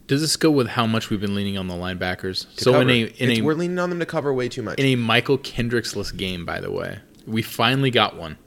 [0.07, 2.47] Does this go with how much we've been leaning on the linebackers?
[2.59, 4.79] So in a in It's- a we're leaning on them to cover way too much.
[4.79, 8.39] in a Mychal Kendricksless game, by the way, we finally got one,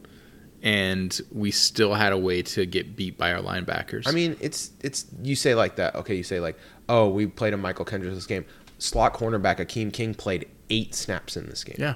[0.63, 4.07] and we still had a way to get beat by our linebackers.
[4.07, 5.95] I mean, it's it's you say like that.
[5.95, 8.45] Okay, you say like, oh, we played a Mychal Kendrick this game.
[8.77, 11.75] Slot cornerback Akeem King played eight snaps in this game.
[11.79, 11.95] yeah,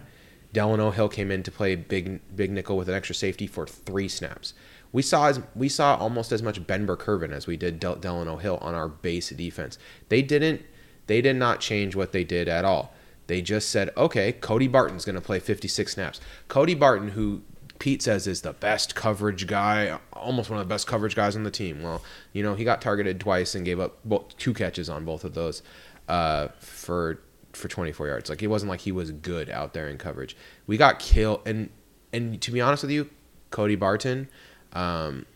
[0.54, 4.08] Delano Hill came in to play big big nickel with an extra safety for three
[4.08, 4.54] snaps.
[4.92, 8.38] We saw as we saw almost as much Ben Burr-Kirven as we did Del- Delano
[8.38, 9.78] Hill on our base defense.
[10.10, 10.62] They didn't
[11.08, 12.94] they did not change what they did at all.
[13.28, 16.22] They just said, okay, Cody Barton's going to play 56 snaps.
[16.48, 17.42] Cody Barton, who
[17.86, 21.44] Pete says is the best coverage guy, almost one of the best coverage guys on
[21.44, 21.84] the team.
[21.84, 22.02] Well,
[22.34, 25.36] you know, he got targeted twice and gave up both, two catches on both of
[25.36, 25.62] those
[26.10, 27.20] uh, for
[27.54, 28.28] for 24 yards.
[28.28, 30.36] Like it wasn't like he was good out there in coverage.
[30.66, 31.70] We got killed, and
[32.12, 33.08] and to be honest with you,
[33.52, 34.30] Cody Barton,
[34.74, 35.28] um,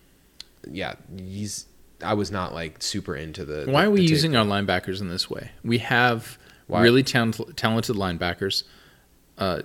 [0.67, 1.67] yeah, he's.
[2.03, 3.65] I was not like super into the.
[3.71, 4.09] why the- are we tape.
[4.09, 5.51] using our linebackers in this way?
[5.63, 6.81] We have Why?
[6.81, 8.63] really talent, talented linebackers.
[9.37, 9.61] Uh,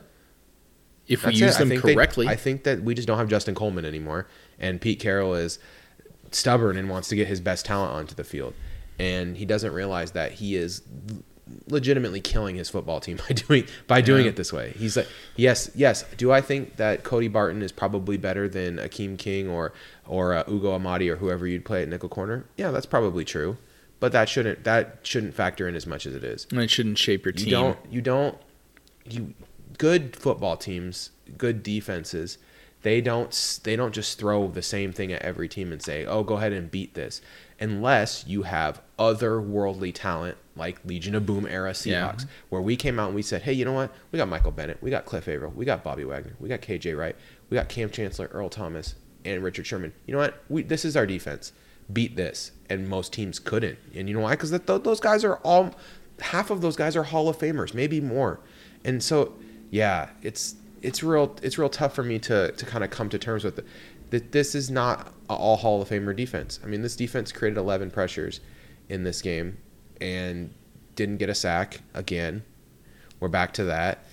[1.08, 1.56] if we use it.
[1.56, 4.26] I them they- correctly, I think that we just don't have Justin Coleman anymore,
[4.58, 5.58] and Pete Carroll is
[6.30, 8.54] stubborn and wants to get his best talent onto the field,
[8.98, 10.82] and he doesn't realize that he is
[11.68, 14.30] legitimately killing his football team by doing by doing Yeah.
[14.30, 14.72] it this way.
[14.78, 16.04] He's like, yes, yes.
[16.16, 19.72] Do I think that Cody Barton is probably better than Akeem King or
[20.06, 22.46] or uh, Ugo Amadi or whoever you'd play at nickel corner?
[22.56, 23.58] Yeah, that's probably true,
[24.00, 26.46] but that shouldn't that shouldn't factor in as much as it is.
[26.50, 27.46] and it shouldn't shape your team.
[27.46, 27.78] You don't.
[27.90, 28.38] You don't.
[29.08, 29.34] You
[29.78, 32.38] good football teams, good defenses.
[32.82, 33.60] They don't.
[33.64, 36.52] They don't just throw the same thing at every team and say, "Oh, go ahead
[36.52, 37.22] and beat this,"
[37.58, 42.26] unless you have otherworldly talent like Legion of Boom era Seahawks, Yeah.
[42.50, 43.90] where we came out and we said, "Hey, you know what?
[44.12, 46.94] We got Michael Bennett, we got Cliff Avril, we got Bobby Wagner, we got KJ
[46.94, 47.16] Wright,
[47.48, 49.94] we got Kam Chancellor, Earl Thomas, and Richard Sherman.
[50.06, 50.42] You know what?
[50.50, 51.52] We this is our defense.
[51.90, 53.78] Beat this." And most teams couldn't.
[53.94, 54.32] And you know why?
[54.32, 55.74] Because th- those guys are all
[56.20, 58.40] half of those guys are Hall of Famers, maybe more.
[58.84, 59.32] And so,
[59.74, 63.18] yeah, it's it's real it's real tough for me to to kind of come to
[63.18, 63.66] terms with it.
[64.10, 66.60] That this is not a all Hall of Famer defense.
[66.62, 68.38] I mean, this defense created 11 pressures
[68.88, 69.58] in this game
[70.00, 70.54] and
[70.94, 72.44] didn't get a sack again.
[73.18, 74.04] We're back to that.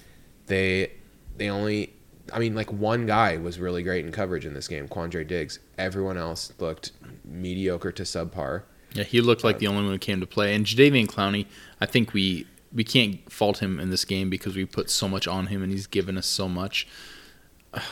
[0.47, 0.93] They
[1.37, 1.93] they only
[2.33, 5.59] I mean like one guy was really great in coverage in this game, Quandre Diggs.
[5.77, 6.91] Everyone else looked
[7.23, 8.63] mediocre to subpar.
[8.93, 10.55] Yeah, he looked like the um, only one who came to play.
[10.55, 11.45] And Jadeveon Clowney,
[11.79, 15.27] I think we we can't fault him in this game because we put so much
[15.27, 16.87] on him and he's given us so much.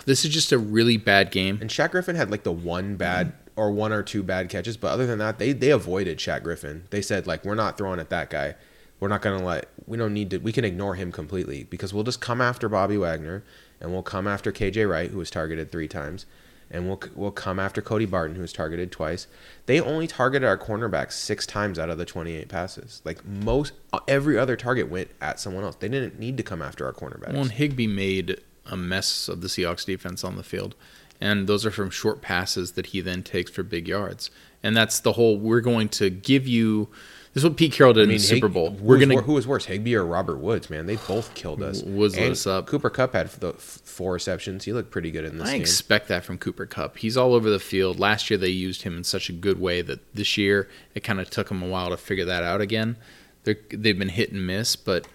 [0.06, 1.58] This is just a really bad game.
[1.62, 4.88] And Shaq Griffin had like the one bad or one or two bad catches, but
[4.92, 6.86] other than that, they they avoided Shaq Griffin.
[6.90, 8.56] They said like we're not throwing at that guy.
[9.00, 9.70] We're not gonna let.
[9.86, 10.38] We don't need to.
[10.38, 13.44] We can ignore him completely because we'll just come after Bobby Wagner
[13.80, 16.26] and we'll come after KJ Wright, who was targeted three times,
[16.72, 19.28] and we'll we'll come after Cody Barton, who was targeted twice.
[19.66, 23.02] They only targeted our cornerbacks six times out of the 28 passes.
[23.04, 25.76] Like most uh, every other target went at someone else.
[25.76, 27.34] They didn't need to come after our cornerbacks.
[27.34, 30.76] Well, and Higbee made a mess of the Seahawks defense on the field.
[31.22, 34.32] And those are from short passes that he then takes for big yards.
[34.64, 36.90] And that's the whole we're going to give you
[37.34, 38.72] This is what Pete Carroll did in the Super Bowl.
[38.72, 40.70] We're gonna wor- who was worse, Higbee or Robert Woods?
[40.70, 41.84] Man, they both killed us.
[41.84, 42.66] Woods lit And us up.
[42.66, 44.66] Cooper Kupp had the four receptions.
[44.66, 45.62] He looked pretty good in this I game.
[45.62, 46.98] expect that from Cooper Kupp.
[46.98, 48.00] He's all over the field.
[48.00, 51.20] Last year they used him in such a good way that this year it kind
[51.20, 52.96] of took him a while to figure that out again.
[53.44, 55.08] They're, they've been hit and miss, but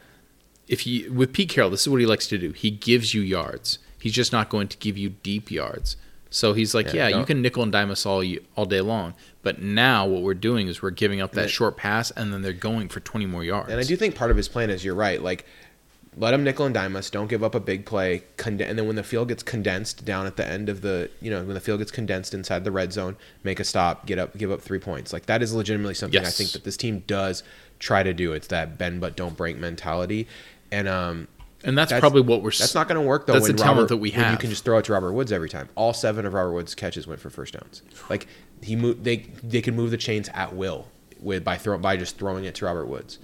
[0.69, 2.53] if you with Pete Carroll, this is what he likes to do.
[2.53, 3.79] He gives you yards.
[3.99, 5.97] He's just not going to give you deep yards.
[6.35, 8.25] So he's like, Yeah, yeah, you can nickel and dime us all
[8.57, 12.11] all day long, but now what we're doing is we're giving up that short pass,
[12.11, 13.71] and then they're going for twenty more yards.
[13.71, 15.23] And I do think part of his plan is you're right.
[15.23, 15.47] Like,
[16.17, 17.09] let him nickel and dime us.
[17.09, 18.25] Don't give up a big play.
[18.37, 21.31] Conde- and then when the field gets condensed down at the end of the, you
[21.31, 24.37] know, when the field gets condensed inside the red zone, make a stop, get up,
[24.37, 25.13] give up three points.
[25.13, 27.45] Like that is legitimately something I think that this team does
[27.79, 28.33] try to do.
[28.33, 30.27] It's that bend but don't break mentality.
[30.73, 31.29] And um,
[31.65, 32.51] and that's, that's- probably what we're.
[32.51, 33.35] that's not going to work though.
[33.35, 35.13] That's when the talent Robert, that we when you can just throw it to Robert
[35.13, 35.69] Woods every time.
[35.75, 37.83] All seven of Robert Woods' catches went for first downs.
[38.09, 38.27] Like
[38.63, 40.89] he moved, they they could move the chains at will
[41.21, 43.19] with by throw by just throwing it to Robert Woods.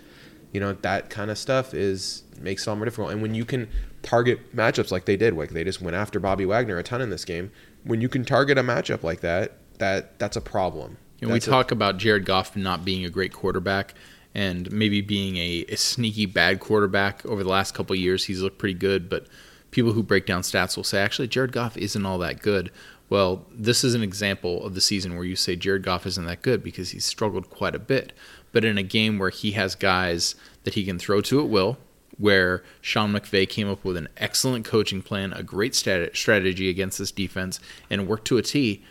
[0.53, 3.13] You know that kind of stuff is makes it all more difficult.
[3.13, 3.69] And when you can
[4.03, 7.11] target matchups like they did, like they just went after Bobby Wagner a ton in
[7.11, 7.53] this game.
[7.85, 10.97] When you can target a matchup like that, that that's a problem.
[11.21, 13.95] And we That's a- talk about Jared Goff not being a great quarterback
[14.35, 18.25] and maybe being a, a sneaky bad quarterback over the last couple years.
[18.25, 19.27] He's looked pretty good, but
[19.71, 22.71] people who break down stats will say, actually, Jared Goff isn't all that good.
[23.09, 26.43] Well, this is an example of the season where you say Jared Goff isn't that
[26.43, 28.13] good because he's struggled quite a bit.
[28.53, 31.79] But in a game where he has guys that he can throw to at will,
[32.19, 36.99] where Sean McVay came up with an excellent coaching plan, a great stat- strategy against
[36.99, 38.83] this defense, and worked to a T,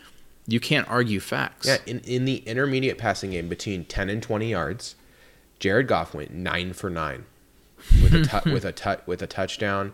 [0.46, 1.66] you can't argue facts.
[1.66, 4.96] Yeah, in, in the intermediate passing game between 10 and 20 yards,
[5.60, 7.24] Jared Goff went 9 for 9
[8.02, 9.92] with a tu- with a tu- with a touchdown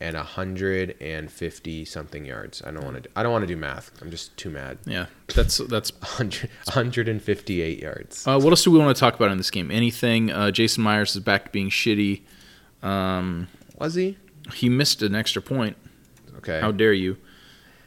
[0.00, 2.62] and 150 something yards.
[2.66, 3.90] I don't want to I don't want to do math.
[4.02, 4.78] I'm just too mad.
[4.84, 5.92] Yeah, that's that's.
[6.00, 8.26] 100, 158 yards.
[8.26, 9.70] Uh, what else do we want to talk about in this game?
[9.70, 10.30] Anything?
[10.30, 12.22] Uh, Jason Myers is back to being shitty.
[12.82, 13.48] Um,
[13.78, 14.16] Was he?
[14.54, 15.76] he missed an extra point.
[16.38, 16.60] Okay.
[16.60, 17.16] How dare you?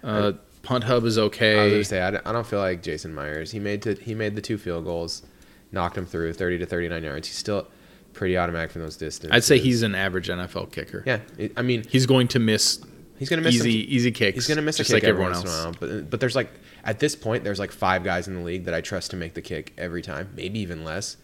[0.03, 0.33] Uh,
[0.63, 1.69] punt hub is I was okay.
[1.71, 3.51] gonna say I don't, I don't feel like Jason Myers.
[3.51, 5.23] He made to, he made the two field goals,
[5.71, 7.27] knocked him through 30 to 39 yards.
[7.27, 7.67] He's still
[8.13, 9.35] pretty automatic from those distances.
[9.35, 11.03] I'd say he's an average NFL kicker.
[11.05, 11.19] yeah.
[11.57, 12.81] I mean, He's going to miss
[13.17, 14.35] he's gonna miss some- easy easy kicks.
[14.35, 15.55] He's gonna miss a kick like every everyone once else.
[15.55, 16.49] in a while, but but there's like
[16.83, 19.33] at this point there's like five guys in the league that I trust to make
[19.33, 21.17] the kick every time, maybe even less.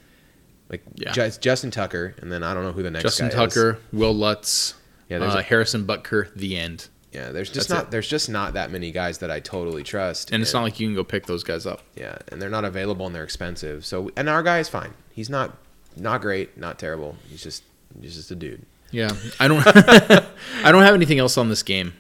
[0.70, 1.12] Like Yeah.
[1.12, 3.54] Ju- Justin Tucker, and then I don't know who the next Justin guy is.
[3.54, 4.74] Justin Tucker, Wil Lutz,
[5.10, 6.34] Yeah, there's uh, a- Harrison Butker.
[6.34, 6.88] The end.
[7.12, 7.92] Yeah, there's just That's not it.
[7.92, 10.32] there's just not that many guys that I totally trust.
[10.32, 11.82] And it's not like you can go pick those guys up.
[11.96, 13.86] yeah, and they're not available and they're expensive.
[13.86, 14.94] So and our guy is fine.
[15.12, 15.58] He's not
[15.98, 17.18] not great, not terrible.
[17.30, 17.64] He's just
[18.02, 18.66] he's just a dude.
[18.92, 19.64] Yeah, I don't.
[19.68, 21.94] I don't have anything else on this game.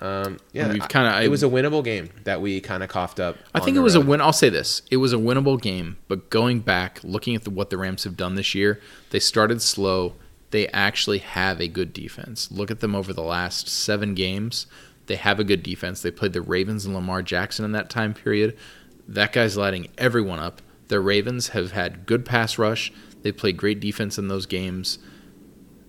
[0.00, 3.36] Um, yeah, We've kinda- it was a winnable game that we kind of coughed up.
[3.54, 4.20] I think it was a win.
[4.20, 5.96] I'll say this: it was a winnable game.
[6.08, 9.62] But going back, looking at the, what the Rams have done this year, they started
[9.62, 10.14] slow.
[10.56, 12.50] They actually have a good defense.
[12.50, 14.66] Look at them over the last seven games.
[15.04, 16.00] They have a good defense.
[16.00, 18.56] They played the Ravens and Lamar Jackson in that time period.
[19.06, 20.62] That guy's lighting everyone up.
[20.88, 22.90] The Ravens have had good pass rush.
[23.20, 24.98] They played great defense in those games.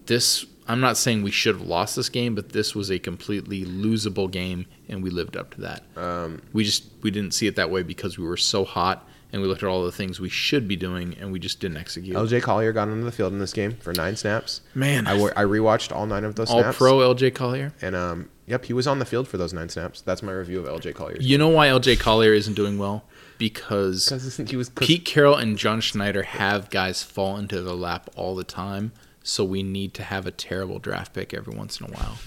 [0.06, 3.64] This, I'm not saying we should have lost this game, but this was a completely
[3.64, 7.56] losable game, and we lived up to that Um, we just we didn't see it
[7.56, 10.30] that way because we were so hot and we looked at all the things we
[10.30, 12.16] should be doing and we just didn't execute.
[12.16, 14.62] LJ Collier got onto the field in this game for nine snaps.
[14.74, 16.78] Man, I, I rewatched all nine of those all snaps.
[16.78, 17.74] pro LJ Collier.
[17.82, 20.02] And um, yep, he was on the field for those nine snaps.
[20.02, 21.18] That's my review of LJ Collier.
[21.20, 23.04] You know why LJ Collier isn't doing well?
[23.38, 24.08] Because
[24.48, 28.44] he was Pete Carroll and John Schneider have guys fall into their lap all the
[28.44, 32.18] time, so we need to have a terrible draft pick every once in a while.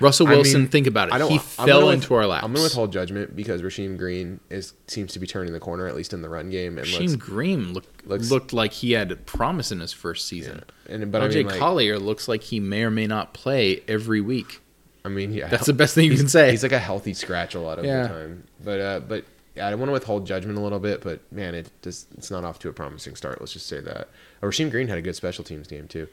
[0.00, 1.14] Russell I Wilson, mean, think about it.
[1.14, 1.30] I don't.
[1.30, 2.44] he I'm fell into with- our laps.
[2.44, 5.86] I'm going to withhold judgment because Rasheem Green is seems to be turning the corner
[5.86, 6.78] at least in the run game.
[6.78, 10.62] And Rasheem looks, Green looked looks- looked like he had promise in his first season.
[10.88, 13.82] and but LJ I mean, like, Collier looks like he may or may not play
[13.88, 14.60] every week.
[15.04, 16.50] I mean, yeah, That's the best thing you can say.
[16.50, 18.02] He's like a healthy scratch a lot of Yeah.
[18.02, 18.44] the time.
[18.64, 21.00] But uh, but yeah, I don't want to withhold judgment a little bit.
[21.02, 23.40] But man, it just it's not off to a promising start.
[23.40, 23.96] Let's just say that.
[24.42, 26.08] Uh, Rasheem Green had a good special teams game too.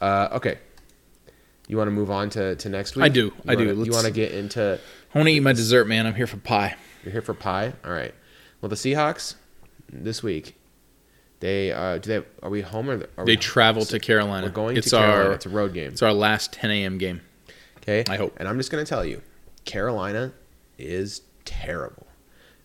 [0.00, 0.58] Uh, okay.
[1.68, 3.04] You want to move on to, to next week?
[3.04, 3.66] I do, You I do.
[3.66, 4.80] wanna- You Let's- want to get into
[5.14, 6.06] I want to eat my dessert, man.
[6.06, 6.76] I'm here for pie.
[7.04, 7.72] You're here for pie.
[7.84, 8.14] All right.
[8.60, 9.34] Well, the Seahawks
[9.92, 10.54] this week.
[11.40, 14.48] They uh, do they are we home or are They we, travel to Carolina.
[14.48, 15.24] We're going it's to Carolina.
[15.28, 15.92] our it's a road game.
[15.92, 16.98] it's our last 10 a.m.
[16.98, 17.20] game.
[17.78, 18.02] Okay.
[18.12, 18.34] I hope.
[18.38, 19.22] And I'm just gonna tell you,
[19.64, 20.32] Carolina
[20.78, 22.06] is terrible.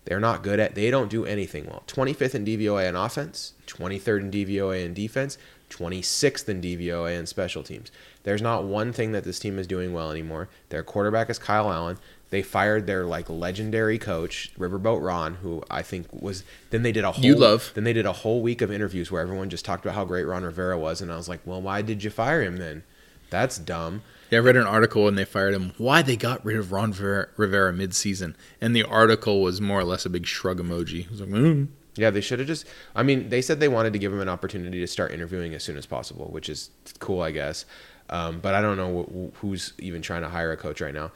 [0.05, 0.73] They're not good at.
[0.75, 1.83] They don't do anything well.
[1.87, 5.37] 25th in DVOA in offense, 23rd in DVOA in defense,
[5.69, 7.91] 26th in DVOA in special teams.
[8.23, 10.49] There's not one thing that this team is doing well anymore.
[10.69, 11.97] Their quarterback is Kyle Allen.
[12.29, 16.43] They fired their like legendary coach, Riverboat Ron, who I think was.
[16.71, 17.23] Then they did a whole.
[17.23, 17.71] You love.
[17.75, 20.23] Then they did a whole week of interviews where everyone just talked about how great
[20.23, 22.83] Ron Rivera was, and I was like, well, why did you fire him then?
[23.29, 24.01] That's dumb.
[24.29, 25.73] Yeah, I read an article and they fired him.
[25.77, 29.83] Why they got rid of Ron Rivera, Rivera mid-season, and the article was more or
[29.83, 31.05] less a big shrug emoji.
[31.05, 31.67] It was like, mm.
[31.95, 32.65] Yeah, they should have just.
[32.95, 35.63] I mean, they said they wanted to give him an opportunity to start interviewing as
[35.63, 37.65] soon as possible, which is cool, I guess.
[38.09, 41.11] Um, but I don't know wh- who's even trying to hire a coach right now.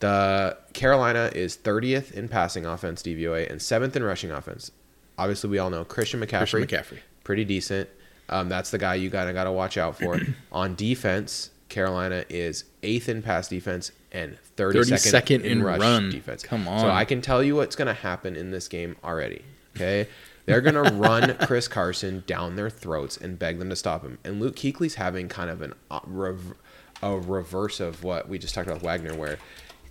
[0.00, 4.70] The Carolina is 30th in passing offense DVOA and seventh in rushing offense.
[5.16, 6.98] Obviously, we all know Christian McCaffrey, Christian McCaffrey.
[7.22, 7.88] pretty decent.
[8.28, 10.18] Um, that's the guy you gotta gotta watch out for.
[10.52, 16.10] On defense, Carolina is eighth in pass defense and 32nd, 32nd in, in rush run.
[16.10, 16.42] defense.
[16.42, 16.80] Come on.
[16.80, 16.90] So.
[16.90, 19.44] I can tell you what's gonna happen in this game already.
[19.76, 20.08] Okay.
[20.46, 24.18] They're gonna run Chris Carson down their throats and beg them to stop him.
[24.24, 26.00] And Luke Kuechly's having kind of an uh,
[27.02, 29.38] a reverse of what we just talked about with Wagner, where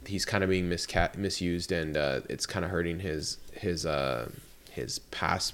[0.05, 4.29] he's kind of being misca- misused and uh, it's kind of hurting his his uh,
[4.71, 5.53] his pass.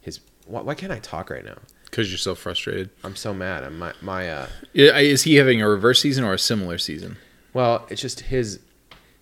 [0.00, 1.58] His why, why can't I talk right now?
[1.90, 2.90] because you're so frustrated.
[3.02, 3.64] I'm so mad.
[3.64, 7.16] I'm my my uh, Is he having a reverse season or a similar season?
[7.54, 8.60] well, it's just his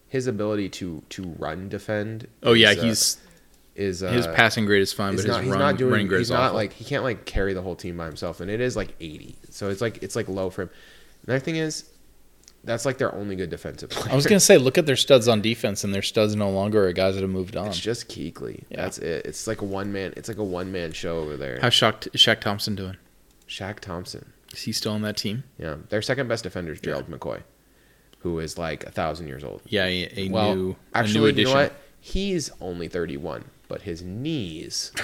[0.09, 2.28] his ability to to run defend.
[2.42, 3.18] Oh yeah, is, uh, he's
[3.76, 5.92] is uh, his passing grade is fine, He's but not, his he's run, not doing.
[5.92, 6.56] running grade He's is not awful.
[6.56, 9.36] like he can't like carry the whole team by himself, and it is like 80.
[9.50, 10.70] So it's like it's like low for him.
[11.26, 11.90] Another thing is,
[12.64, 14.12] that's like their only good defensive player.
[14.12, 16.86] I was gonna say, look at their studs on defense, and their studs no longer
[16.88, 17.68] are guys that have moved on.
[17.68, 18.64] It's just Kuechly.
[18.70, 18.76] Yeah.
[18.82, 19.26] That's it.
[19.26, 20.14] It's like a one man.
[20.16, 21.58] It's like a one man show over there.
[21.60, 22.96] How's Shaq, Shaq Thompson doing?
[23.48, 24.32] Shaq Thompson.
[24.52, 25.44] Is he still on that team?
[25.58, 27.42] Yeah, their second best defender is Gerald McCoy,
[28.20, 29.60] who is like a thousand years old.
[29.66, 31.72] Yeah, a, a well, new, actually, a new you know what?
[32.00, 34.92] He's only 31, but his knees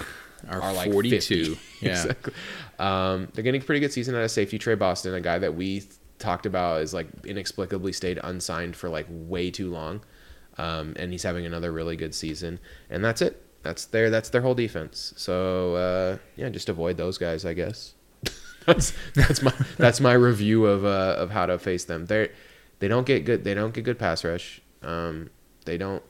[0.48, 1.54] Are, are like 42.
[1.54, 1.60] 50.
[1.80, 1.90] Yeah.
[1.92, 2.32] exactly.
[2.78, 5.54] Um, they're getting a pretty good season out of safety Tre Boston, a guy that
[5.54, 5.84] we
[6.18, 10.00] talked about is like inexplicably stayed unsigned for like way too long,
[10.58, 12.58] um, and he's having another really good season.
[12.90, 13.44] And that's it.
[13.62, 15.14] That's their that's their whole defense.
[15.16, 17.94] So uh, yeah, just avoid those guys, I guess.
[18.66, 22.06] that's that's my that's my review of uh, of how to face them.
[22.06, 22.30] They
[22.78, 23.44] they don't get good.
[23.44, 24.60] They don't get good pass rush.
[24.82, 25.30] Um,
[25.64, 26.02] they don't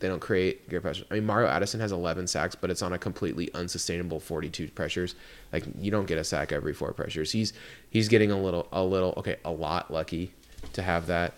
[0.00, 1.04] they don't create good pressure.
[1.10, 5.14] I mean, Mario Addison has 11 sacks, but it's on a completely unsustainable 42 pressures.
[5.52, 7.32] Like you don't get a sack every four pressures.
[7.32, 7.52] He's
[7.90, 10.32] he's getting a little a little okay a lot lucky
[10.74, 11.34] to have that.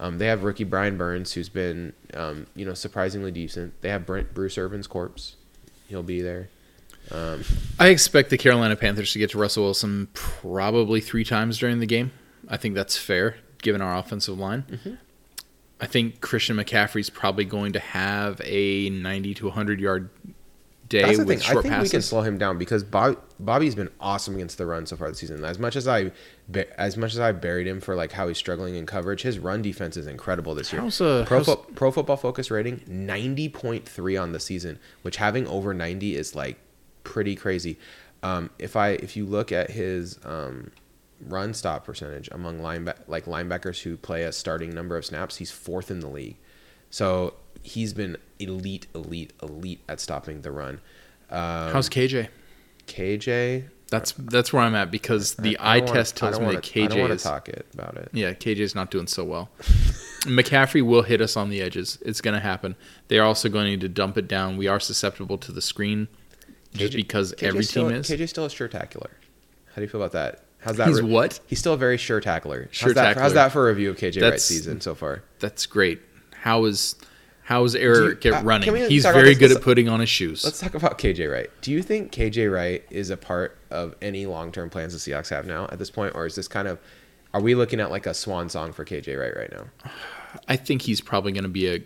[0.00, 3.80] Um, they have rookie Brian Burns, who's been um, you know surprisingly decent.
[3.82, 5.36] They have Brent Bruce Irvin's corpse.
[5.88, 6.48] He'll be there.
[7.10, 7.42] Um,
[7.78, 11.86] I expect the Carolina Panthers to get to Russell Wilson probably three times during the
[11.86, 12.12] game.
[12.48, 14.64] I think that's fair given our offensive line.
[14.70, 14.94] Mm-hmm.
[15.80, 20.10] I think Christian McCaffrey's probably going to have a 90 to 100 yard
[20.88, 21.48] day That's the with thing.
[21.48, 24.66] I short think we can slow him down because Bob, Bobby's been awesome against the
[24.66, 25.44] run so far this season.
[25.44, 26.10] As much as I,
[26.76, 29.62] as much as I buried him for like how he's struggling in coverage, his run
[29.62, 30.80] defense is incredible this year.
[30.82, 34.78] How's, uh, pro, how's- Fo- pro Football Focus rating ninety point three on the season,
[35.02, 36.58] which having over ninety is like
[37.04, 37.78] pretty crazy.
[38.22, 40.72] Um, if I if you look at his um,
[41.26, 45.50] run stop percentage among lineback like linebackers who play a starting number of snaps, he's
[45.50, 46.36] fourth in the league.
[46.90, 50.80] So he's been elite, elite, elite at stopping the run.
[51.30, 52.28] Um, How's KJ?
[52.86, 53.64] KJ?
[53.90, 56.76] That's that's where I'm at because the I eye wanna- test tells me wanna- that
[56.76, 58.10] I don't KJ want is to talk it about it.
[58.12, 59.50] yeah KJ's not doing so well.
[60.22, 61.96] McCaffrey will hit us on the edges.
[62.04, 62.74] It's going to happen.
[63.06, 64.56] They are also going to need to dump it down.
[64.56, 66.08] We are susceptible to the screen
[66.74, 68.08] just KJ because KJ's every still, team is.
[68.10, 69.10] KJ still a sure tackler.
[69.68, 70.42] How do you feel about that?
[70.68, 70.88] How's that?
[70.88, 71.40] He's re- what?
[71.46, 72.68] He's still a very sure tackler.
[72.70, 73.22] Sure how's that, tackler.
[73.22, 75.22] How's that for a review of KJ Wright's season so far?
[75.38, 76.00] That's great.
[76.34, 76.94] How is
[77.42, 78.76] how is Eric you- get uh, running?
[78.90, 80.44] He's very good at putting on his shoes.
[80.44, 81.50] Let's talk about KJ Wright.
[81.62, 85.46] Do you think KJ Wright is a part of any long-term plans the Seahawks have
[85.46, 86.78] now at this point, or is this kind of
[87.32, 89.64] are we looking at like a swan song for KJ Wright right now?
[90.46, 91.82] I think he's probably going to be a,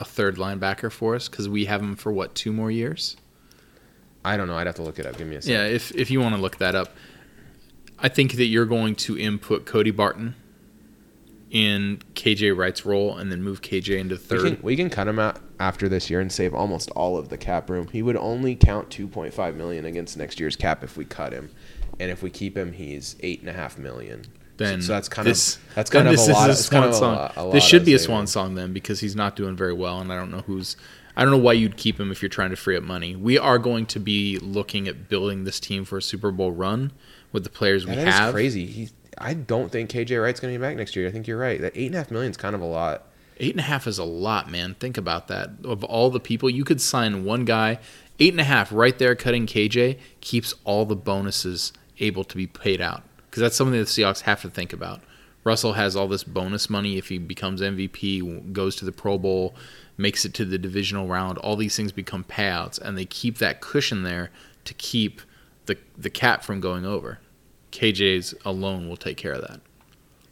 [0.00, 3.16] a third linebacker for us because we have him for what two more years.
[4.24, 4.56] I don't know.
[4.56, 5.16] I'd have to look it up.
[5.16, 5.54] Give me a second.
[5.60, 6.88] Yeah, if if you want to look that up,
[8.04, 10.34] I think that you're going to input Cody Barton
[11.50, 14.40] in KJ Wright's role and then move KJ into We third.
[14.56, 17.38] can, we can cut him out after this year and save almost all of the
[17.38, 17.88] cap room.
[17.88, 21.50] He would only count 2.5 million against next year's cap if we cut him,
[21.98, 24.24] and if we keep him, he's eight and a half million.
[24.56, 26.48] then so that's kind this, of that's kind of this a is lot.
[26.48, 27.14] a it's kind of song.
[27.14, 28.06] lot- a lot this should be a saving.
[28.06, 30.76] swan song then because he's not doing very well, and I don't know who's.
[31.16, 33.14] I don't know why you'd keep him if you're trying to free up money.
[33.14, 36.90] We are going to be looking at building this team for a Super Bowl run
[37.34, 38.32] with the players we Yeah, that is have.
[38.32, 38.64] crazy.
[38.64, 41.06] He, I don't think KJ Wright's going to be back next year.
[41.06, 41.60] I think you're right.
[41.60, 43.04] That eight and a half million is kind of a lot.
[43.38, 44.74] Eight and a half is a lot, man.
[44.74, 45.50] Think about that.
[45.64, 47.78] Of all the people, you could sign one guy.
[48.20, 52.46] Eight and a half right there, cutting KJ keeps all the bonuses able to be
[52.46, 55.00] paid out because that's something that the Seahawks have to think about.
[55.42, 59.54] Russell has all this bonus money if he becomes MVP, goes to the Pro Bowl,
[59.98, 61.36] makes it to the divisional round.
[61.38, 64.30] All these things become payouts, and they keep that cushion there
[64.64, 65.20] to keep
[65.66, 67.18] the the cap from going over.
[67.74, 69.60] KJ's alone will take care of that.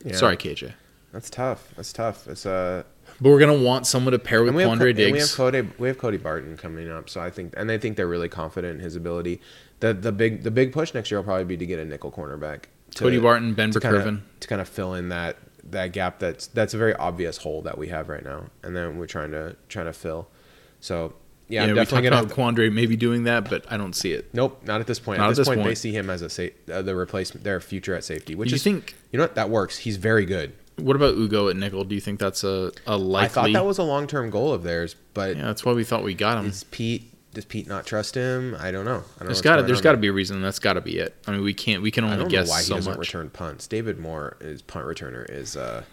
[0.04, 0.14] Yeah.
[0.14, 0.72] Sorry, KJ.
[1.12, 1.72] That's tough.
[1.76, 2.28] That's tough.
[2.28, 2.84] It's uh
[3.20, 5.18] But we're gonna want someone to pair with and we have, Co- Quandre and we
[5.18, 8.06] have Cody we have Cody Barton coming up, so I think and I think they're
[8.08, 9.40] really confident in his ability.
[9.80, 12.12] The the big the big push next year will probably be to get a nickel
[12.12, 12.64] cornerback.
[12.92, 16.18] To, Cody Barton, Ben to kind of to kind of fill in that that gap
[16.20, 19.32] that's that's a very obvious hole that we have right now, and then we're trying
[19.32, 20.28] to trying to fill.
[20.80, 21.14] So
[21.52, 22.22] yeah, Yeah, I'm definitely gonna.
[22.22, 24.32] about Quandre maybe doing that, but I don't see it.
[24.32, 25.18] Nope, not at this point.
[25.18, 27.44] Not at at this, this point, they see him as a sa- uh, the replacement,
[27.44, 28.94] their future at safety, which you is think?
[29.10, 29.78] you know what that works.
[29.78, 30.54] He's very good.
[30.76, 31.84] What about Ugo at nickel?
[31.84, 33.26] Do you think that's a, a likely?
[33.26, 35.84] I thought that was a long term goal of theirs, but yeah, that's why we
[35.84, 36.46] thought we got him.
[36.46, 38.54] is Pete does Pete not trust him?
[38.58, 38.90] I don't know.
[38.90, 40.42] I don't know There's got to going there's got to be a reason.
[40.42, 41.14] That's got to be it.
[41.26, 42.98] I mean, we can't we can only guess why he so doesn't much.
[42.98, 43.66] return punts.
[43.66, 45.84] David Moore, is punt returner, is uh,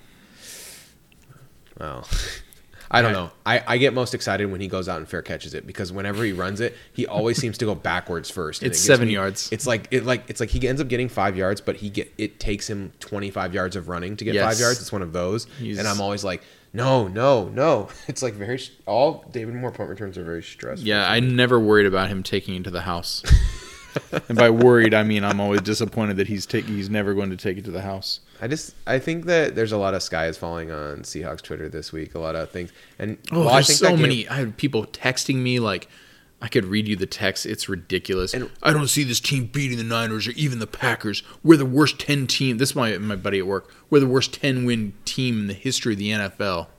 [1.80, 2.07] well,
[2.92, 3.20] I don't Right.
[3.20, 3.32] know.
[3.46, 6.24] I, I get most excited when he goes out and fair catches it because whenever
[6.24, 8.64] he runs it, he always seems to go backwards first.
[8.64, 9.48] It's it seven me- yards.
[9.52, 12.12] It's like it like it's like he ends up getting five yards, but he get
[12.18, 14.44] it takes him twenty five yards of running to get Yes.
[14.54, 14.82] five yards.
[14.82, 16.42] It's one of those, He's- and I'm always like,
[16.74, 17.90] no, no, no.
[18.08, 20.88] It's like very all David Moore punt returns are very stressful.
[20.88, 23.24] Yeah, I never worried about him taking it to the house.
[24.30, 27.38] and by worried, I mean I'm always disappointed that he's taking he's never going to
[27.38, 28.20] take it to the house.
[28.42, 31.92] I just I think that there's a lot of skies falling on Seahawks Twitter this
[31.92, 32.16] week.
[32.16, 34.28] A lot of things, and Oh, I there's think so game- many.
[34.30, 35.88] I had people texting me like,
[36.42, 37.46] I could read you the text.
[37.46, 38.34] It's ridiculous.
[38.34, 41.22] And- I don't see this team beating the Niners or even the Packers.
[41.44, 42.58] We're the worst ten team.
[42.60, 43.74] This is my my buddy at work.
[43.90, 46.68] We're the worst ten win team in the history of the NFL.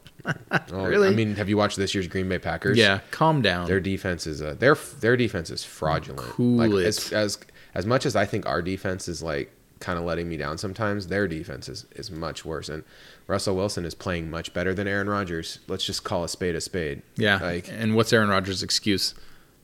[0.70, 1.08] Oh, Really?
[1.08, 2.76] I mean, have you watched this year's Green Bay Packers?
[2.76, 3.66] Yeah, calm down.
[3.66, 6.20] Their defense is uh, their their defense is fraudulent.
[6.28, 7.38] Cool like as, as
[7.74, 9.50] as much as I think our defense is like
[9.80, 12.68] kind of letting me down sometimes, their defense is, is much worse.
[12.68, 12.84] And
[13.26, 15.58] Russell Wilson is playing much better than Aaron Rodgers.
[15.68, 17.02] Let's just call a spade a spade.
[17.16, 17.38] yeah.
[17.40, 19.14] Like and what's Aaron Rodgers' excuse?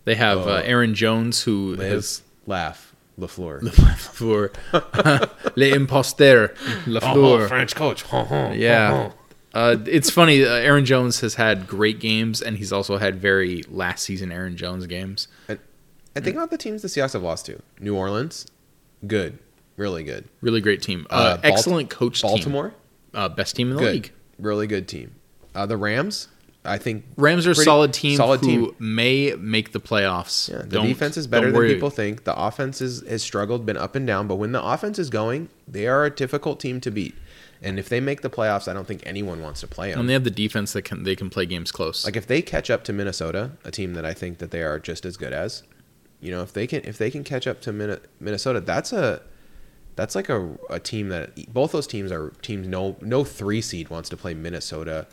[0.04, 0.50] They have Oh.
[0.56, 3.68] uh, Aaron Jones who live, has laugh, Lafleur.
[3.98, 4.52] for
[5.56, 6.50] les imposteurs,
[6.86, 7.48] Lafleur.
[7.48, 8.04] French coach.
[8.54, 9.12] Yeah.
[9.54, 10.44] Uh, it's funny.
[10.44, 14.54] Uh, Aaron Jones has had great games, and he's also had very last season Aaron
[14.54, 15.28] Jones games.
[15.48, 15.58] And,
[16.14, 17.62] and think about the teams the Seahawks have lost to.
[17.80, 18.46] New Orleans,
[19.06, 19.38] good,
[19.76, 20.24] really good.
[20.40, 21.06] Really great team.
[21.10, 22.76] Uh, Uh, excellent coach Baltimore, team.
[23.14, 24.12] Uh, best team in the good, league.
[24.38, 25.12] really good team.
[25.54, 26.28] Uh, the Rams,
[26.64, 28.74] I think Rams are a Pretty solid team solid who team.
[28.78, 30.50] may make the playoffs.
[30.50, 32.24] Yeah, the Don't- defense is better than people think.
[32.24, 35.48] The offense is, has struggled, been up and down, but when the offense is going,
[35.68, 37.14] they are a difficult team to beat.
[37.62, 40.00] And if they make the playoffs, I don't think anyone wants to play them.
[40.00, 42.04] And they have the defense that can they can play games close.
[42.04, 44.78] like if they catch up to Minnesota, a team that I think that they are
[44.78, 45.62] just as good as,
[46.20, 47.72] you know, if they can if they can catch up to
[48.20, 49.22] Minnesota, that's a
[49.96, 53.88] that's like a, a team that both those teams are teams no no three seed
[53.90, 55.06] wants to play Minnesota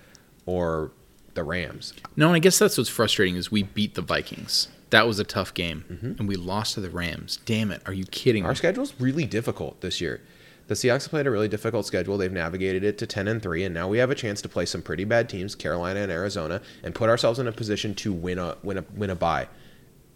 [0.46, 0.92] or
[1.34, 1.94] the Rams.
[2.16, 4.68] no, and I guess that's what's frustrating is we beat the Vikings.
[4.92, 6.12] That was a tough game, Mm-hmm.
[6.20, 7.40] and we lost to the Rams.
[7.46, 7.82] Damn it!
[7.88, 8.56] Are you kidding Our me?
[8.56, 10.22] schedule's really difficult this year.
[10.68, 12.18] The Seahawks played a really difficult schedule.
[12.18, 14.66] They've navigated it to 10 and 3 and now we have a chance to play
[14.66, 18.38] some pretty bad teams, Carolina and Arizona, and put ourselves in a position to win
[18.40, 19.48] a win a win a bye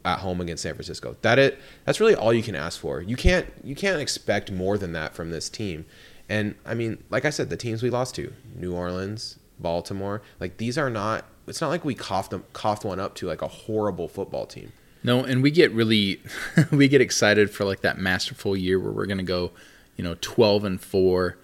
[0.07, 1.17] at home against San Francisco.
[1.21, 3.01] That it that's really all you can ask for.
[3.01, 5.85] You can't you can't expect more than that from this team.
[6.29, 10.57] And I mean, like I said, the teams we lost to, New Orleans, Baltimore, like
[10.57, 13.47] these are not it's not like we coughed them coughed one up to like a
[13.47, 14.71] horrible football team.
[15.03, 16.21] No, and we get really
[16.71, 19.51] we get excited for like that masterful year where we're gonna go,
[19.97, 21.37] you know, twelve and four,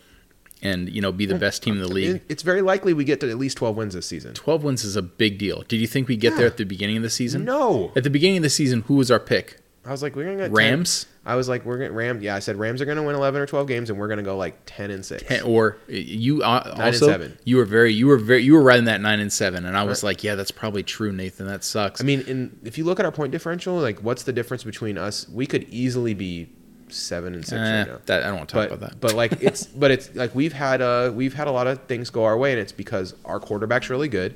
[0.64, 2.22] and you know be the best team in the league.
[2.30, 4.34] It's very likely we get to at least 12 wins this season.
[4.34, 5.64] Twelve wins is a big deal.
[5.68, 7.46] Did you think we get there at the beginning of the season?
[7.46, 7.92] No.
[7.96, 9.60] At the beginning of the season, who was our pick?
[9.86, 12.22] I was like, we're gonna get 10 Rams, I was like, we're gonna Rams.
[12.22, 14.36] Yeah, I said Rams are gonna win eleven or twelve games, and we're gonna go
[14.36, 15.24] like ten and six.
[15.24, 17.38] Ten- or you uh, also seven.
[17.46, 19.84] you were very you were very you were riding that nine and seven, and I
[19.84, 21.48] was like, yeah, that's probably true, Nathan.
[21.48, 22.02] That sucks.
[22.02, 24.98] I mean, in if you look at our point differential, like, what's the difference between
[24.98, 25.28] us?
[25.30, 26.50] We could easily be
[26.94, 28.00] seven and six Eh, right now.
[28.06, 29.02] that I don't want to talk But about that.
[29.02, 32.10] but like it's but it's like we've had a we've had a lot of things
[32.10, 34.36] go our way, and it's because our quarterback's really good,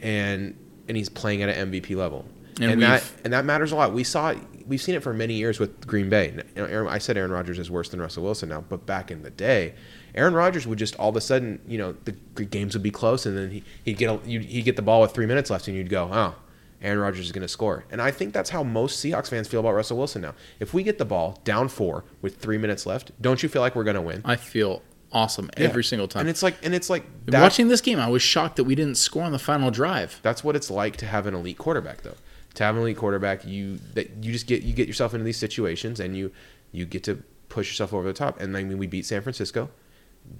[0.00, 0.56] and
[0.88, 2.24] and he's playing at an MVP level,
[2.60, 3.92] And and, that and that matters a lot.
[3.92, 4.34] We saw
[4.66, 6.32] we've seen it for many years with Green Bay.
[6.56, 9.10] You know, Aaron, I said Aaron Rodgers is worse than Russell Wilson now, but back
[9.10, 9.74] in the day,
[10.14, 13.26] Aaron Rodgers would just all of a sudden, you know, the games would be close,
[13.26, 15.68] and then he, he'd get a, you'd, he'd get the ball with three minutes left,
[15.68, 16.34] and you'd go, oh.
[16.82, 17.84] Aaron Rodgers is going to score.
[17.90, 20.34] And I think that's how most Seahawks fans feel about Russell Wilson now.
[20.58, 23.74] If we get the ball down four with three minutes left, don't you feel like
[23.74, 24.22] we're going to win?
[24.24, 26.20] I feel awesome every single time.
[26.20, 28.74] And it's like, and it's like that, Watching this game, I was shocked that we
[28.74, 30.20] didn't score on the final drive.
[30.22, 32.16] that's what it's like to have an elite quarterback, though.
[32.54, 35.36] To have an elite quarterback, you that you just get you get yourself into these
[35.36, 36.32] situations, and you
[36.72, 38.40] you get to push yourself over the top.
[38.40, 39.70] And I mean, we beat San Francisco,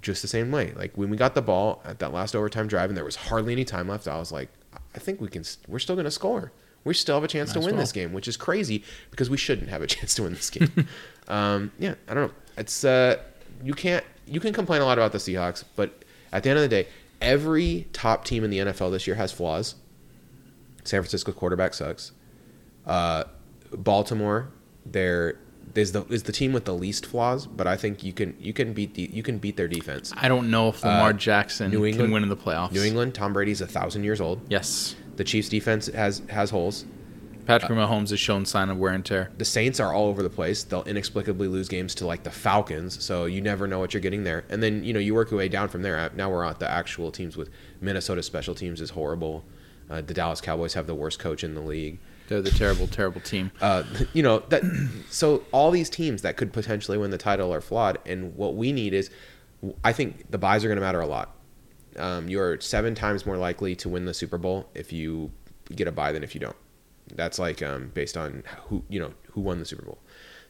[0.01, 0.73] just the same way.
[0.75, 3.53] Like when we got the ball at that last overtime drive and there was hardly
[3.53, 4.49] any time left, I was like,
[4.95, 5.43] I think we can.
[5.67, 6.51] We're still going to score.
[6.83, 7.77] We still have a chance to win well.
[7.77, 10.87] this game, which is crazy because we shouldn't have a chance to win this game.
[11.27, 12.33] um, yeah, I don't know.
[12.57, 13.17] It's uh,
[13.63, 16.63] you can't you can complain a lot about the Seahawks, but at the end of
[16.63, 16.87] the day,
[17.21, 19.75] every top team in the NFL this year has flaws.
[20.83, 22.11] San Francisco quarterback sucks.
[22.85, 23.25] Uh,
[23.71, 24.49] Baltimore,
[24.85, 25.37] they're
[25.75, 28.53] is the is the team with the least flaws, but I think you can you
[28.53, 30.11] can beat the you can beat their defense.
[30.17, 32.71] I don't know if Lamar Jackson Uh, New England- can win in the playoffs.
[32.73, 34.41] New England, Tom Brady's a thousand years old.
[34.49, 34.95] Yes.
[35.15, 36.85] The Chiefs defense has has holes.
[37.45, 39.31] Patrick Mahomes has shown sign of wear and tear.
[39.37, 40.63] The Saints are all over the place.
[40.63, 44.23] They'll inexplicably lose games to like the Falcons, so you never know what you're getting
[44.23, 44.43] there.
[44.49, 45.97] And then you know you work your way down from there.
[45.97, 47.49] Uh, Now we're at the actual teams with
[47.81, 49.43] Minnesota special teams is horrible.
[49.89, 51.99] Uh, the Dallas Cowboys have the worst coach in the league.
[52.31, 53.51] They're the terrible, terrible team.
[53.59, 54.63] Uh, you know that.
[55.09, 58.71] So all these teams that could potentially win the title are flawed, and what we
[58.71, 59.09] need is,
[59.83, 61.35] I think the buys are going to matter a lot.
[61.97, 65.29] Um, you're seven times more likely to win the Super Bowl if you
[65.75, 66.55] get a buy than if you don't.
[67.13, 69.99] That's like um, based on who you know who won the Super Bowl.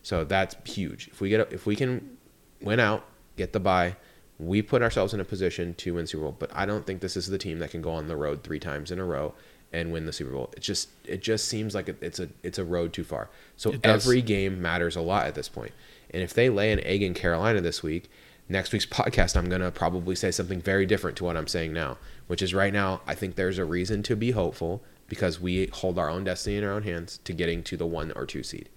[0.03, 1.07] So that's huge.
[1.07, 2.15] If we get a, if we can
[2.61, 3.07] win out,
[3.37, 3.95] get the buy,
[4.37, 6.35] we put ourselves in a position to win Super Bowl.
[6.37, 8.59] But I don't think this is the team that can go on the road three
[8.59, 9.33] times in a row
[9.73, 10.51] and win the Super Bowl.
[10.55, 13.29] It just it just seems like it's a it's a road too far.
[13.55, 15.71] So every game matters a lot at this point.
[16.09, 18.09] And if they lay an egg in Carolina this week,
[18.49, 21.97] next week's podcast I'm gonna probably say something very different to what I'm saying now.
[22.27, 25.99] Which is right now I think there's a reason to be hopeful because we hold
[25.99, 28.69] our own destiny in our own hands to getting to the one or two seed.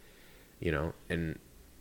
[0.61, 1.39] You know, and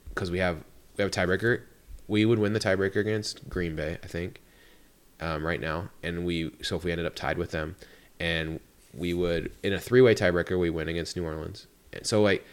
[0.10, 0.64] because we have
[0.98, 1.62] we have a tiebreaker,
[2.08, 4.42] we would win the tiebreaker against Green Bay, I think,
[5.20, 5.90] um, right now.
[6.02, 7.76] And we so if we ended up tied with them,
[8.20, 8.60] and
[8.94, 11.68] we would in a three way tiebreaker we win against New Orleans.
[11.92, 12.46] And so like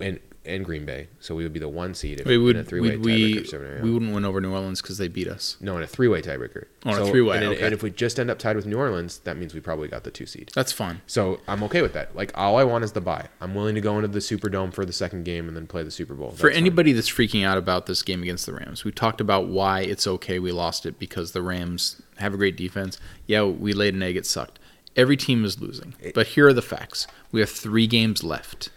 [0.00, 2.44] and and Green Bay, so we would be the one seed if We in a
[2.44, 5.56] would three way we tiebreaker we wouldn't win over New Orleans because they beat us.
[5.60, 6.66] no, in a three way tiebreaker.
[6.84, 7.64] Oh, in a three-way, And, okay.
[7.64, 10.04] and if we just end up tied with New Orleans, that means we probably got
[10.04, 10.52] the two seed.
[10.54, 11.00] That's fine.
[11.08, 12.14] So I'm okay with that.
[12.14, 13.26] Like all I want is the buy.
[13.40, 15.90] I'm willing to go into the Superdome for the second game and then play the
[15.90, 16.30] Super Bowl.
[16.30, 16.62] For That's fine.
[16.62, 20.06] anybody that's freaking out about this game against the Rams, we talked about why it's
[20.06, 23.00] okay we lost it because the Rams have a great defense.
[23.26, 24.60] Yeah, we laid an egg, it sucked.
[24.96, 25.94] Every team is losing.
[26.14, 27.06] But here are the facts.
[27.30, 28.70] We have three games left.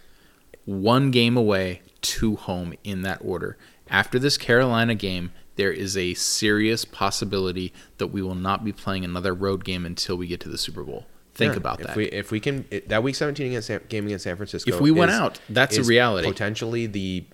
[0.66, 3.56] One game away, two home in that order.
[3.88, 9.04] After this Carolina game, there is a serious possibility that we will not be playing
[9.04, 11.06] another road game until we get to the Super Bowl.
[11.34, 11.96] Think Yeah, about if that.
[11.96, 14.70] We, if we can, that week 17 against San, game against San Francisco.
[14.72, 16.28] If we went is- out, that's a reality.
[16.28, 17.24] Potentially the,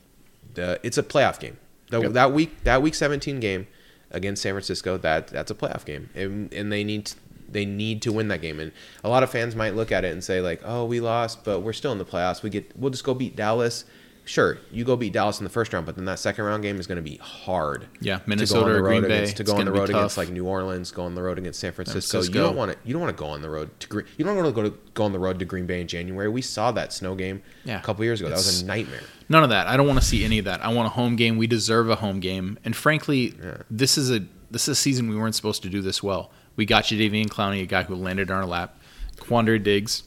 [0.54, 1.58] the it's a playoff game.
[1.90, 2.12] The, Yep.
[2.12, 3.66] That week that week 17 game
[4.10, 7.12] against San Francisco that that's a playoff game, and, and they need
[7.50, 8.60] they need to win that game.
[8.60, 8.72] And
[9.04, 11.60] a lot of fans might look at it and say like, oh, we lost, but
[11.60, 12.42] we're still in the playoffs.
[12.42, 13.84] We get we'll just go beat Dallas.
[14.28, 16.80] Sure, you go beat Dallas in the first round, but then that second round game
[16.80, 17.86] is going to be hard.
[18.00, 20.16] Yeah, to go on Minnesota the road Green Bay, to go on the road against
[20.18, 22.18] like New Orleans, go on the road against San Francisco.
[22.18, 22.46] You Francisco.
[22.48, 22.78] don't want to.
[22.84, 24.04] You don't want to go on the road to Green.
[24.16, 26.28] You don't want to go to go on the road to Green Bay in January.
[26.28, 27.78] We saw that snow game Yeah.
[27.78, 28.28] a couple years ago.
[28.30, 29.02] That was a nightmare.
[29.28, 29.68] None of that.
[29.68, 30.60] I don't want to see any of that.
[30.64, 31.36] I want a home game.
[31.36, 32.58] We deserve a home game.
[32.64, 33.32] And frankly,
[33.70, 36.32] this is a this is a season we weren't supposed to do this well.
[36.56, 38.78] We got Jadeveon Clowney, a guy who landed on our lap.
[39.18, 40.02] Quandre Diggs,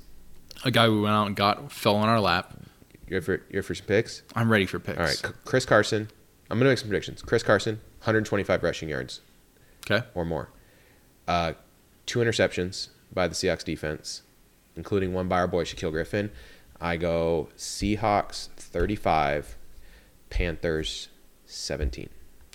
[0.66, 2.54] a guy we went out and got fell on our lap.
[3.08, 4.22] You're for you're for some picks.
[4.36, 4.98] I'm ready for picks.
[4.98, 6.10] All right, C- Chris Carson.
[6.50, 7.22] I'm gonna make some predictions.
[7.22, 9.22] Chris Carson, 125 rushing yards
[9.90, 10.06] Okay.
[10.16, 10.50] or more.
[11.28, 11.54] Uh,
[12.06, 14.22] two interceptions by the Seahawks defense,
[14.76, 16.32] including one by our boy Shaquill Griffin.
[16.82, 19.58] I go Seahawks 35,
[20.30, 21.10] Panthers
[21.46, 22.10] 17.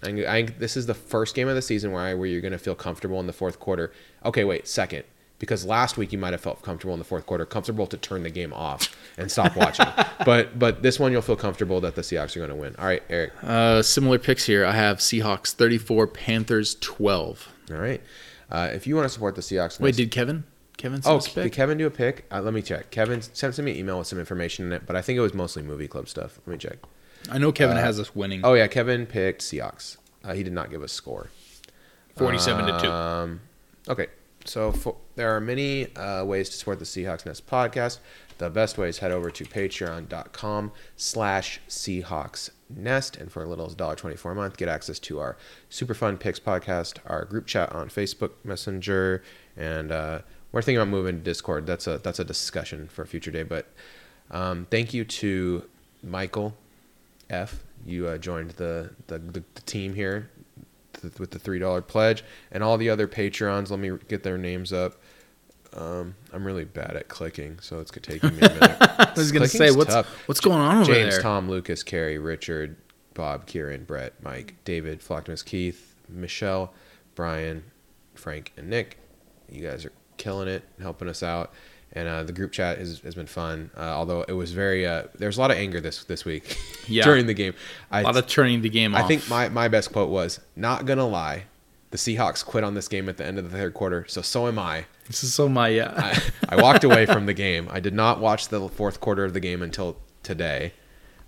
[0.05, 2.41] I think, I this is the first game of the season where I, where you're
[2.41, 3.93] going to feel comfortable in the fourth quarter.
[4.25, 5.05] Okay, wait, second.
[5.41, 8.23] Because last week you might have felt comfortable in the fourth quarter, comfortable to turn
[8.23, 9.87] the game off and stop watching.
[10.25, 12.75] but but this one you'll feel comfortable that the Seahawks are going to win.
[12.79, 13.33] All right, Eric.
[13.43, 14.65] Uh, similar picks here.
[14.65, 17.49] I have Seahawks 34, Panthers 12.
[17.71, 18.01] All right.
[18.51, 20.45] Uh, if you want to support the Seahawks, Wait, next- did Kevin?
[20.77, 21.53] Kevin send Oh, us a did?
[21.53, 22.25] Kevin do a pick?
[22.33, 22.91] Uh, let me check.
[22.91, 25.33] Kevin sent me an email with some information in it, but I think it was
[25.35, 26.39] mostly movie club stuff.
[26.47, 26.79] Let me check.
[27.31, 29.97] I know Kevin has us winning Oh yeah, Kevin picked Seahawks.
[30.23, 31.31] Uh, he did not give a score.
[32.17, 32.91] 47 to 2.
[32.91, 33.41] Um,
[33.89, 34.07] okay,
[34.45, 37.99] so for, there are many uh, ways to support the Seahawks Nest podcast.
[38.39, 43.67] The best way is head over to patreon.com slash Seahawks Nest, and for a little
[43.67, 45.37] as $1.24 a month, get access to our
[45.69, 49.23] super fun picks podcast, our group chat on Facebook Messenger,
[49.57, 50.21] and uh,
[50.51, 51.67] we're thinking about moving to Discord.
[51.67, 53.43] That's a that's a discussion for a future day.
[53.45, 53.69] But
[54.31, 55.65] um, thank you to
[56.03, 56.57] Michael
[57.31, 57.65] F.
[57.87, 60.31] You uh, joined the, the, the, the team here
[61.01, 63.71] th- with the three dollar pledge, and all the other patrons.
[63.71, 64.97] Let me get their names up.
[65.75, 68.77] Um, I'm really bad at clicking, so it's taking me a minute.
[68.81, 70.07] I was going to say, what's tough.
[70.29, 71.23] what's going on over James, there?
[71.23, 72.77] Tom, Lucas, Carrie, Richard,
[73.15, 76.73] Bob, Kieran, Brett, Mike, David, Flocktimus, Keith, Michelle,
[77.17, 77.65] Brian,
[78.15, 78.99] Frank, and Nick.
[79.51, 81.53] You guys are killing it, helping us out,
[81.95, 83.71] and uh, the group chat has, has been fun.
[83.77, 87.05] Uh, although it was very, uh, there's a lot of anger this this week Yeah.
[87.05, 87.55] during the game.
[87.91, 89.09] I, A lot of turning the game I off.
[89.09, 91.45] think my, my best quote was, "Not gonna lie,
[91.91, 94.47] the Seahawks quit on this game at the end of the third quarter, so so
[94.49, 95.93] am I." this is so my yeah.
[96.49, 97.69] I, I walked away from the game.
[97.71, 100.73] I did not watch the fourth quarter of the game until today.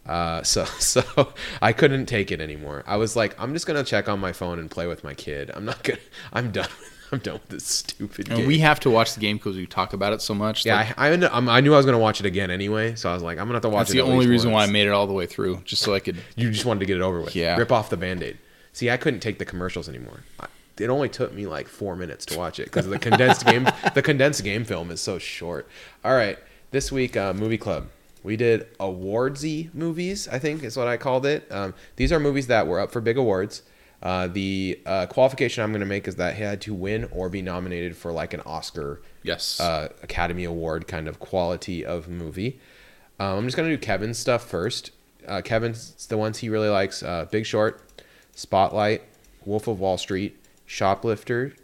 [0.07, 2.83] Uh, so so I couldn't take it anymore.
[2.87, 5.51] I was like, I'm just gonna check on my phone and play with my kid.
[5.55, 5.99] I'm not gonna.
[6.33, 6.69] I'm done.
[7.13, 8.47] I'm done with this stupid And game.
[8.47, 10.67] we have to watch the game because we talk about it so much.
[10.67, 13.15] yeah, Like, I, I, I'm- knew I was gonna watch it again anyway, so I
[13.15, 13.97] was like, I'm gonna have to watch that's it.
[13.99, 16.17] the only reason why I made it all the way through, just so I could.
[16.37, 17.37] You just wanted to get it over with.
[17.37, 17.57] Yeah.
[17.57, 18.39] Rip off the band-aid.
[18.73, 20.21] See, I couldn't take the commercials anymore.
[20.41, 20.47] I,
[20.79, 24.03] it only took me like four minutes to watch it because the condensed game the
[24.03, 25.67] condensed game film is so short.
[26.05, 26.39] All right,
[26.73, 27.87] this week uh, movie club.
[28.23, 30.27] We did awardsy movies.
[30.29, 31.47] I think is what I called it.
[31.51, 33.63] Um, these are movies that were up for big awards.
[34.03, 37.29] Uh, the uh, qualification I'm going to make is that he had to win or
[37.29, 39.59] be nominated for like an Oscar Yes.
[39.59, 42.61] uh, Academy Award kind of quality of movie.
[43.19, 44.91] Um, I'm just gonna do Kevin's stuff first.
[45.27, 47.81] Uh, Kevin's the ones he really likes: uh, Big Short,
[48.35, 49.03] Spotlight,
[49.47, 50.37] Wolf of Wall Street,
[50.67, 51.55] Shoplifters,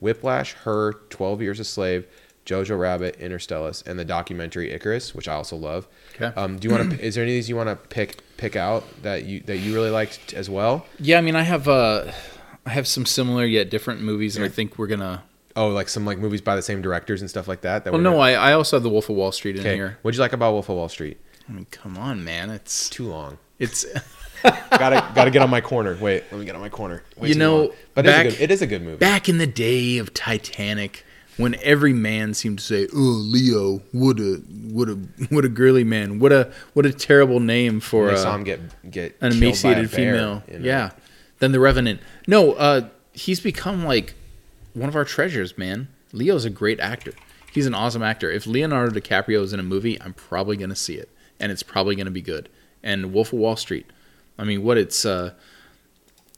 [0.00, 2.06] Whiplash, Her, Twelve Years a Slave,
[2.46, 5.88] Jojo Rabbit, Interstellar, and the documentary Icarus, which I also love.
[6.14, 6.26] Okay.
[6.40, 7.04] Um, do you want to?
[7.04, 9.74] is there any of these you want to pick pick out that you that you
[9.74, 10.86] really liked as well?
[10.98, 12.10] yeah, I mean, I have uh,
[12.66, 15.22] I have some similar yet different movies, and I think we're gonna.
[15.56, 17.84] Oh, like some like movies by the same directors and stuff like that.
[17.84, 19.76] that Well, no, gonna- I, I also have the Wolf of Wall Street in Okay.
[19.76, 19.98] here.
[20.02, 21.16] What'd you like about Wolf of Wall Street?
[21.48, 23.38] I mean, come on, man, it's Too long.
[23.60, 23.84] It's
[24.42, 25.96] gotta gotta get on my corner.
[26.00, 27.02] Wait, let me get on my corner.
[27.16, 27.70] Way You know, long.
[27.94, 28.96] but back- it's a good, it is a good movie.
[28.98, 31.04] back in the day of Titanic,
[31.36, 34.94] when every man seemed to say, "Oh, Leo, what a what a
[35.30, 38.90] what a girly man, what a what a terrible name for I saw him get
[38.90, 40.64] get an a emaciated female." you know?
[40.64, 40.90] Yeah.
[41.40, 42.00] Then the Revenant.
[42.26, 44.14] No, uh, he's become like
[44.72, 45.88] one of our treasures, man.
[46.12, 47.12] Leo's a great actor.
[47.52, 48.30] He's an awesome actor.
[48.30, 51.08] If Leonardo DiCaprio is in a movie, I'm probably gonna see it,
[51.40, 52.48] and it's probably gonna be good.
[52.82, 53.86] And Wolf of Wall Street.
[54.38, 55.32] I mean, what it's uh,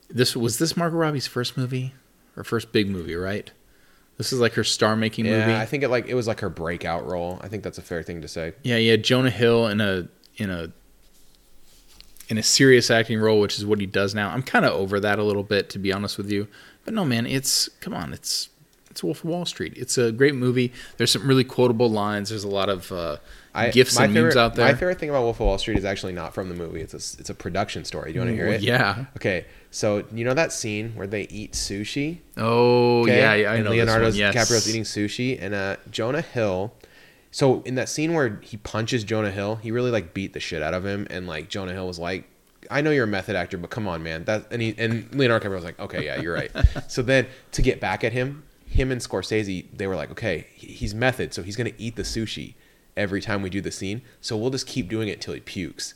[0.08, 1.94] this was this Margot Robbie's first movie,
[2.34, 3.50] her first big movie, right?
[4.18, 5.54] This is like her star-making Yeah, movie.
[5.58, 7.38] I think it like it was like her breakout role.
[7.42, 8.54] I think that's a fair thing to say.
[8.62, 10.72] Yeah, yeah, Jonah Hill in a in a
[12.28, 14.30] in a serious acting role, which is what he does now.
[14.30, 16.48] I'm kind of over that a little bit, to be honest with you.
[16.84, 18.48] But no, man, it's come on, it's
[18.96, 19.74] it's Wolf of Wall Street.
[19.76, 20.72] It's a great movie.
[20.96, 22.30] There's some really quotable lines.
[22.30, 23.18] There's a lot of uh,
[23.54, 24.64] I, gifts and favorite, memes out there.
[24.66, 26.80] My favorite thing about Wolf of Wall Street is actually not from the movie.
[26.80, 28.12] It's a it's a production story.
[28.12, 28.62] Do you want to hear it?
[28.62, 29.04] Yeah.
[29.18, 32.20] Okay, so you know that scene where they eat sushi?
[32.38, 33.18] Oh Okay?
[33.18, 34.08] yeah, yeah, I and know Leonardo.
[34.08, 34.34] Yes.
[34.34, 36.72] DiCaprio's eating sushi, and uh, Jonah Hill.
[37.32, 40.62] So in that scene where he punches Jonah Hill, he really like beat the shit
[40.62, 42.24] out of him, and like Jonah Hill was like,
[42.70, 45.46] "I know you're a method actor, but come on, man." That and he and Leonardo
[45.46, 46.50] DiCaprio was like, "Okay, yeah, you're right."
[46.88, 50.94] so then to get back at him, him and Scorsese, they were like, "Okay, he's
[50.94, 52.54] method, so he's gonna eat the sushi."
[52.96, 55.92] Every time we do the scene, so we'll just keep doing it till he pukes.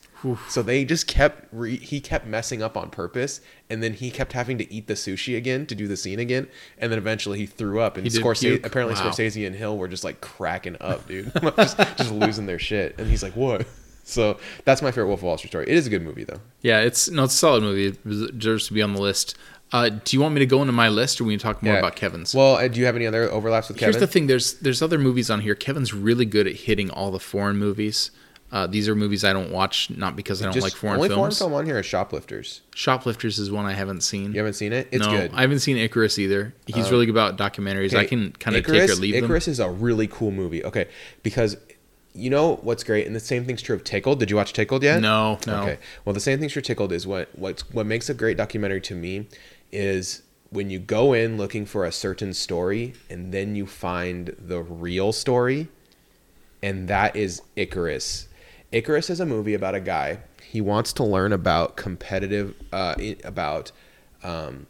[0.51, 3.41] So they just kept re- he kept messing up on purpose,
[3.71, 6.47] and then he kept having to eat the sushi again to do the scene again,
[6.77, 7.97] and then eventually he threw up.
[7.97, 8.67] And Scorsese puke?
[8.67, 9.13] apparently Wow.
[9.13, 12.97] Scorsese and Hill were just like cracking up, dude, just, just losing their shit.
[12.99, 13.67] And he's like, "What?"
[14.03, 15.67] So that's my favorite Wolf of Wall Street story.
[15.69, 16.41] It is a good movie though.
[16.63, 17.87] Yeah, it's no, it's a solid movie.
[17.87, 19.37] It deserves to be on the list.
[19.73, 21.75] Uh, do you want me to go into my list, or we to talk more
[21.75, 21.79] Yeah.
[21.79, 22.35] about Kevin's?
[22.35, 23.93] Well, uh, do you have any other overlaps with Kevin?
[23.95, 25.55] Here's the thing: there's there's other movies on here.
[25.55, 28.11] Kevin's really good at hitting all the foreign movies.
[28.53, 31.09] Uh, these are movies I don't watch, not because I don't Just like foreign films.
[31.09, 31.39] The only foreign films.
[31.39, 32.63] film on here is Shoplifters.
[32.75, 34.33] Shoplifters is one I haven't seen.
[34.33, 34.89] You haven't seen it?
[34.91, 35.31] It's no, good.
[35.33, 36.53] I haven't seen Icarus either.
[36.67, 37.95] He's Uh, really good about documentaries.
[37.95, 39.23] I can kind of take or leave them.
[39.27, 40.65] Icarus is a really cool movie.
[40.65, 40.89] Okay,
[41.23, 41.57] because
[42.13, 44.19] you know what's great, and the same thing's true of Tickled.
[44.19, 45.01] Did you watch Tickled yet?
[45.01, 45.63] No, no.
[45.63, 45.79] Okay.
[46.05, 48.97] Well, the same thing's for Tickled is what what's what makes a great documentary to
[48.97, 49.29] me
[49.73, 54.63] is when you go in looking for a certain story and then you find the
[54.63, 55.69] real story,
[56.63, 58.29] and that is Icarus.
[58.73, 60.19] Icarus is a movie about a guy.
[60.43, 62.95] He wants to learn about competitive uh,
[63.25, 63.73] about
[64.23, 64.67] um,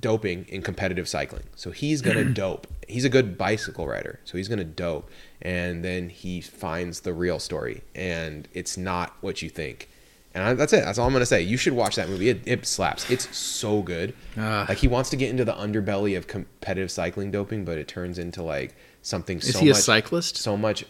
[0.00, 1.44] doping in competitive cycling.
[1.56, 2.66] So he's gonna dope.
[2.88, 5.10] He's a good bicycle rider, so he's gonna dope,
[5.42, 9.88] and then he finds the real story, and it's not what you think.
[10.34, 10.84] And I, that's it.
[10.84, 11.42] That's all I'm gonna say.
[11.42, 12.28] You should watch that movie.
[12.28, 13.08] It, it slaps.
[13.10, 14.14] It's so good.
[14.36, 14.66] Ah.
[14.68, 18.18] like he wants to get into the underbelly of competitive cycling doping, but it turns
[18.18, 20.84] into like something Is so he a much, cyclist so much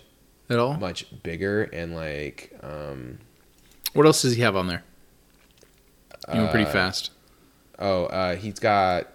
[0.48, 0.74] at all?
[0.74, 3.18] much bigger and like um
[3.92, 4.82] What else does he have on there?
[6.32, 7.10] You went pretty Uh, fast.
[7.78, 9.08] oh uh he's got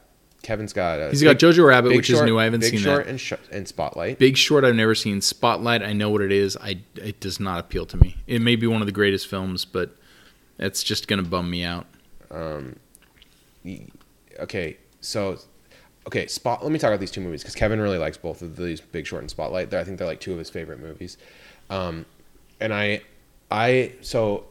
[0.43, 2.37] Kevin's got uh, He's got Jojo Rabbit, which Short- is new.
[2.39, 3.09] I haven't Big seen Short that.
[3.09, 4.19] and, Sh- and Spotlight.
[4.19, 5.19] Big Short, I've never seen.
[5.21, 6.55] Spotlight, I know what it is.
[6.55, 8.15] I it does not appeal to me.
[8.25, 9.97] It may be one of the greatest films, but
[10.59, 11.87] it's just gonna bum me out.
[12.31, 12.75] Um,
[14.39, 15.37] okay, so
[16.07, 16.63] okay, Spot.
[16.63, 19.05] Let me talk about these two movies because Kevin really likes both of these, Big
[19.07, 19.69] Short and Spotlight.
[19.69, 21.17] They're, I think they're like two of his favorite movies.
[21.69, 22.05] Um,
[22.59, 23.01] and I,
[23.51, 24.45] I so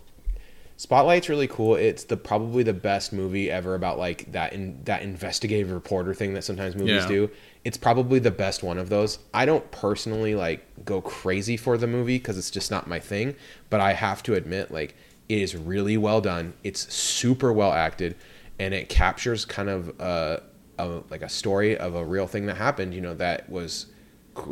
[0.77, 1.75] Spotlight's really cool.
[1.75, 6.35] It's the probably the best movie ever about like that in that investigative reporter thing
[6.35, 7.09] that sometimes movies Yeah.
[7.09, 7.31] do.
[7.65, 9.19] It's probably the best one of those.
[9.35, 13.35] I don't personally like go crazy for the movie because it's just not my thing.
[13.69, 14.95] But I have to admit, like
[15.29, 16.55] it is really well done.
[16.65, 18.17] It's super well acted,
[18.59, 20.43] and it captures kind of a,
[20.79, 22.95] a like a story of a real thing that happened.
[22.95, 23.87] You know that was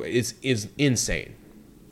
[0.04, 1.34] is is insane.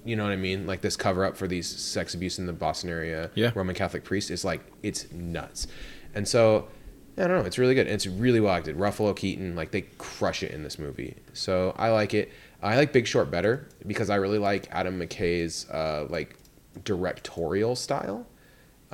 [0.04, 0.66] You know what I mean?
[0.66, 3.52] Like this cover up for these sex abuse in the Boston area Yeah.
[3.54, 5.66] Roman Catholic priest is like it's nuts.
[6.14, 6.68] And so
[7.16, 7.86] I don't know, it's really good.
[7.86, 8.76] It's really well acted.
[8.76, 11.16] Ruffalo Keaton, like they crush it in this movie.
[11.32, 12.30] So I like it.
[12.62, 16.36] I like Big Short better because I really like Adam McKay's uh, like
[16.84, 18.26] directorial style.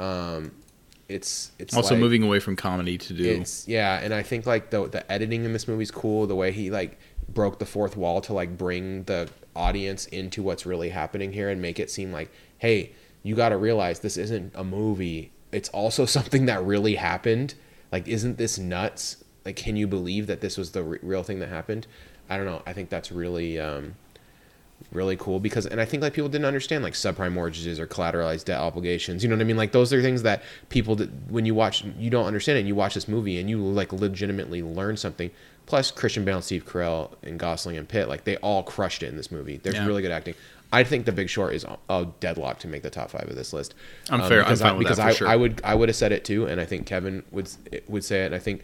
[0.01, 0.53] Um,
[1.09, 3.25] it's it's Also like- moving away from comedy to do.
[3.25, 6.27] it's yeah, and I think like the the editing in this movie's cool.
[6.27, 6.99] The way he like
[7.29, 11.61] broke the fourth wall to like bring the audience into what's really happening here and
[11.61, 12.93] make it seem like, hey,
[13.25, 15.33] you got to realize this isn't a movie.
[15.53, 17.55] It's also something that really happened.
[17.93, 19.23] Like, isn't this nuts?
[19.45, 21.87] Like, can you believe that this was the re- real thing that happened?
[22.29, 22.63] I don't know.
[22.67, 23.97] I think that's really um,
[24.93, 28.45] really cool because and I think like people didn't understand like subprime mortgages or collateralized
[28.47, 29.23] debt obligations.
[29.23, 29.57] You know what I mean?
[29.57, 32.69] Like those are things that people that when you watch you don't understand it and
[32.69, 35.31] you watch this movie and you like legitimately learn something.
[35.67, 39.17] Plus Christian Bale, Steve Carell, and Gosling and Pitt, like they all crushed it in
[39.17, 39.59] this movie.
[39.59, 39.87] There's Yeah.
[39.87, 40.35] really good acting.
[40.73, 43.53] I think The Big Short is a deadlock to make the top five of this
[43.53, 43.75] list.
[44.09, 45.29] I'm um, fair- I'm because fine I, with that because I, sure.
[45.29, 47.49] I would I would have said it too, and I think Kevin would
[47.89, 48.27] would say it.
[48.27, 48.63] And I think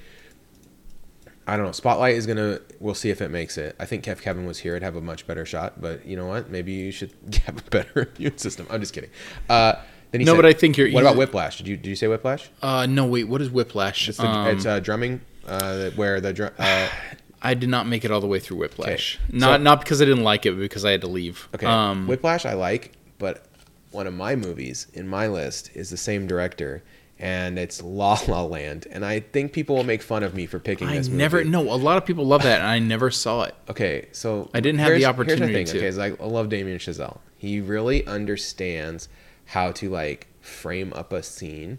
[1.46, 1.72] I don't know.
[1.72, 2.60] Spotlight is gonna.
[2.80, 3.76] We'll see if it makes it.
[3.78, 5.80] I think if Kevin was here, it'd have a much better shot.
[5.80, 6.50] But you know what?
[6.50, 7.12] Maybe you should
[7.46, 8.66] have a better immune system.
[8.70, 9.10] I'm just kidding.
[9.48, 9.74] Uh,
[10.10, 11.58] then he No, said- but I think you're What about Whiplash?
[11.58, 12.50] Did you did you say Whiplash?
[12.62, 13.24] Uh, no, wait.
[13.24, 14.08] What is Whiplash?
[14.08, 16.52] It's, the, Um, it's uh, drumming, uh, where the drum.
[16.58, 16.88] Uh,
[17.42, 19.18] I did not make it all the way through Whiplash.
[19.28, 21.48] Okay, Not so- not because I didn't like it, but because I had to leave.
[21.54, 23.46] okay, Um, Whiplash I like, but
[23.92, 26.82] one of my movies in my list is the same director,
[27.18, 28.86] and it's La La Land.
[28.90, 31.18] And I think people will make fun of me for picking I this movie.
[31.18, 31.44] never.
[31.44, 33.54] No, a lot of people love that, and I never saw it.
[33.70, 36.02] Okay, so I didn't have the opportunity Here's the thing, to.
[36.06, 37.18] okay, I, I love Damien Chazelle.
[37.38, 39.08] He really understands
[39.46, 41.78] how to like frame up a scene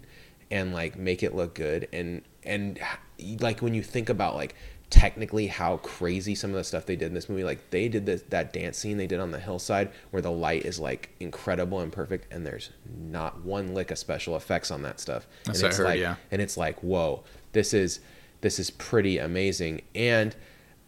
[0.50, 2.78] and like make it look good and and
[3.40, 4.54] like when you think about like
[4.90, 8.06] technically how crazy some of the stuff they did in this movie like they did
[8.06, 11.80] this that dance scene they did on the hillside where the light is like incredible
[11.80, 15.26] and perfect and there's not one lick of special effects on that stuff.
[15.44, 16.16] That's and what I it's heard, like yeah.
[16.30, 17.22] and it's like whoa
[17.52, 18.00] this is
[18.40, 19.82] this is pretty amazing.
[19.94, 20.34] And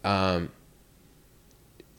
[0.03, 0.51] um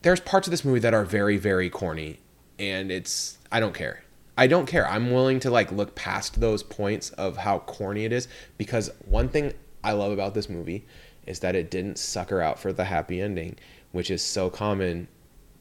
[0.03, 2.18] there's parts of this movie that are very very corny
[2.59, 4.03] and it's i don't care.
[4.36, 4.88] I don't care.
[4.88, 8.26] I'm willing to like look past those points of how corny it is
[8.59, 9.53] because one thing
[9.84, 10.84] i love about this movie
[11.26, 13.56] is that it didn't sucker out for the happy ending
[13.92, 15.06] which is so common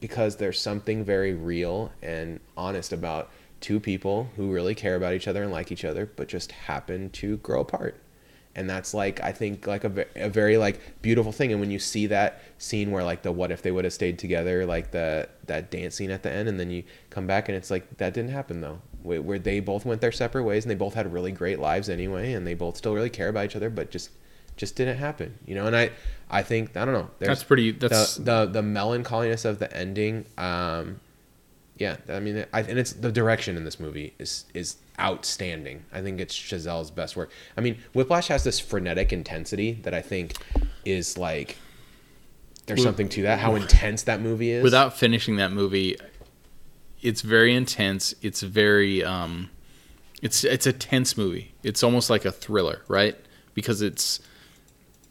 [0.00, 5.28] because there's something very real and honest about two people who really care about each
[5.28, 7.96] other and like each other but just happen to grow apart.
[8.54, 11.52] And that's like i think like a, a very like beautiful thing.
[11.52, 14.18] And when you see that scene where like the what if they would have stayed
[14.18, 17.56] together like the that dance scene at the end and then you come back and
[17.56, 18.80] it's like that didn't happen though.
[19.04, 21.88] Where, where they both went their separate ways and they both had really great lives
[21.88, 24.10] anyway and they both still really care about each other but just
[24.56, 25.90] just didn't happen you know and i
[26.30, 27.72] i think i don't know That's pretty.
[27.72, 31.00] That's the, the the melancholiness of the ending um
[31.78, 36.02] yeah i mean I, and it's the direction in this movie is is outstanding i
[36.02, 40.34] think it's chazelle's best work i mean whiplash has this frenetic intensity that i think
[40.84, 41.56] is like
[42.66, 45.96] there's something to that how intense that movie is without finishing that movie.
[47.00, 48.14] It's very intense.
[48.22, 49.02] It's very.
[49.02, 49.50] Um,
[50.22, 51.52] it's it's a tense movie.
[51.62, 53.16] It's almost like a thriller, right?
[53.54, 54.20] Because it's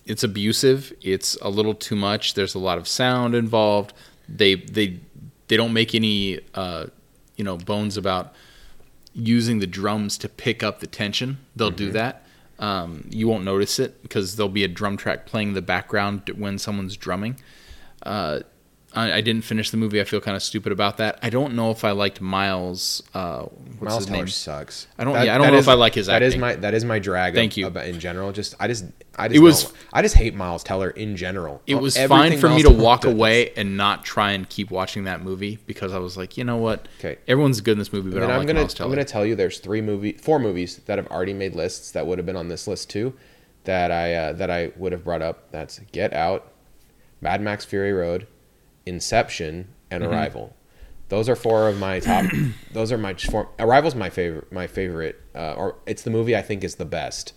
[0.06, 0.93] it's abusive.
[1.02, 2.34] It's a little too much.
[2.34, 3.93] There's a lot of sound involved.
[4.28, 4.99] They they
[5.47, 6.88] they don't make any uh,
[7.36, 8.34] you know bones about
[9.14, 11.38] using the drums to pick up the tension.
[11.56, 12.26] They'll do that.
[12.60, 16.30] Um, you won't notice it because there'll be a drum track playing in the background
[16.36, 17.38] when someone's drumming.
[18.04, 18.41] Uh,
[18.94, 20.02] I, I didn't finish the movie.
[20.02, 21.18] I feel kind of stupid about that.
[21.24, 23.02] I don't know if I liked Miles.
[23.14, 24.28] Uh, what's Miles his Teller name?
[24.28, 24.88] sucks.
[24.98, 26.42] I don't- yeah, I don't know if I like his That is acting.
[26.42, 27.34] my that is my drag.
[27.34, 27.68] Thank you.
[27.68, 28.86] About, in general, just I just
[29.18, 31.62] I just It was- I just hate Miles Teller in general.
[31.68, 33.14] It was Everything fine for me to Teller walk does.
[33.14, 36.58] away and not try and keep watching that movie because I was like, you know
[36.58, 36.88] what?
[37.00, 37.18] Okay.
[37.28, 39.26] Everyone's good in this movie, but I don't I'm like gonna Miles I'm gonna tell
[39.26, 42.36] you there's three movie four movies that have already made lists that would have been
[42.36, 43.14] on this list too,
[43.64, 45.50] that I uh, that I would have brought up.
[45.52, 46.52] That's Get Out,
[47.22, 48.28] Mad Max Fury Road,
[48.86, 50.14] Inception, and Mm-hmm.
[50.14, 50.56] Arrival.
[51.10, 52.26] Those are four of my top.
[52.74, 53.50] those are my four.
[53.60, 54.52] Arrival's my favorite.
[54.52, 57.34] My favorite, uh, or it's the movie I think is the best.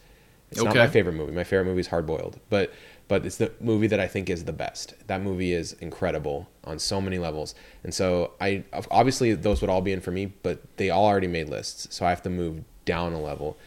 [0.51, 1.33] It's not my favorite movie.
[1.33, 2.73] My favorite movie is Hard Boiled, but
[3.09, 4.95] but it's the movie that I think is the best.
[5.09, 9.81] That movie is incredible on so many levels, and so I obviously those would all
[9.83, 12.63] be in for me, but they all already made lists, so I have to move
[12.85, 13.59] down a level.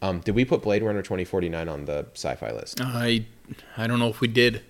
[0.00, 2.80] Um, did we put Blade Runner twenty forty nine on the sci-fi list?
[2.80, 3.26] I
[3.76, 4.62] I don't know if we did.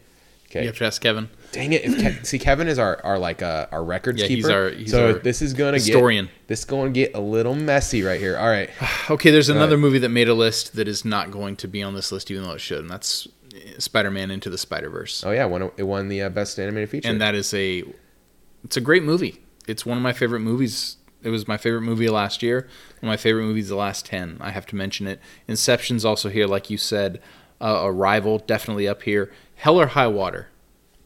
[0.51, 0.63] Okay.
[0.63, 1.29] You have to ask Kevin.
[1.53, 1.85] Dang it!
[1.85, 4.53] If Ke- see, Kevin is our, our like uh, our records Yeah, he's keeper.
[4.65, 6.27] our- he's so our this is gonna historian.
[6.27, 8.37] get this is going to get a little messy right here.
[8.37, 8.69] All right.
[9.11, 11.95] Okay, there's another movie that made a list that is not going to be on
[11.95, 13.27] this list, even though it should, and that's
[13.79, 15.25] Spider-Man Into the Spider-Verse.
[15.25, 17.09] Oh yeah, it won, it won the uh, best animated feature.
[17.09, 17.85] and that is a
[18.65, 19.41] it's a great movie.
[19.67, 20.97] It's one of my favorite movies.
[21.23, 22.69] It was my favorite movie last year.
[23.01, 24.37] One of my favorite movies the last ten.
[24.41, 25.21] I have to mention it.
[25.49, 27.21] Inception's also here, like you said.
[27.63, 29.31] Uh, Arrival definitely up here.
[29.61, 30.49] Hell or High Water.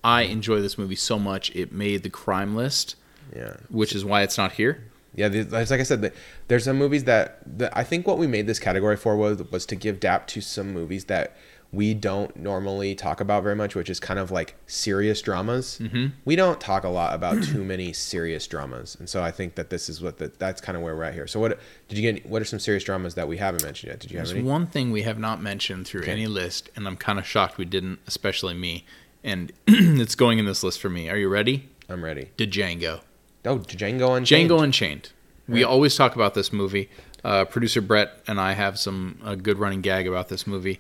[0.05, 1.51] I enjoy this movie so much.
[1.57, 2.95] It made the crime list,
[3.35, 3.57] yeah.
[3.69, 4.85] which is why it's not here.
[5.17, 6.13] Yeah, like I said,
[6.47, 9.67] there's some movies that, that I think what we made this category for was was
[9.67, 11.37] to give dap to some movies that
[11.75, 15.79] we don't normally talk about very much, which is kind of like serious dramas.
[15.83, 16.07] Mm-hmm.
[16.25, 19.71] We don't talk a lot about too many serious dramas, and so I think that
[19.71, 21.27] this is what the, that's kind of where we're at here.
[21.27, 21.59] So, what
[21.89, 22.27] did you get?
[22.27, 24.01] What are some serious dramas that we haven't mentioned yet?
[24.01, 24.49] Did you have There's any?
[24.49, 26.13] one thing we have not mentioned through Okay.
[26.13, 28.85] any list, and I'm kind of shocked we didn't, especially me.
[29.23, 31.09] And it's going in this list for me.
[31.09, 31.69] Are you ready?
[31.89, 32.31] I'm ready.
[32.37, 33.01] Django.
[33.47, 34.51] Oh, Django Unchained.
[34.51, 35.11] Django Unchained.
[35.49, 36.89] We always talk about this movie.
[37.23, 40.79] Uh, Producer Brett and I have some a good running gag about this movie,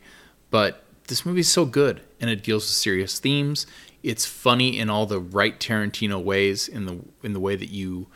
[0.51, 3.67] but this movie is so good and it deals with serious themes.
[4.03, 8.07] It's funny in all the right Tarantino ways in the in the way that you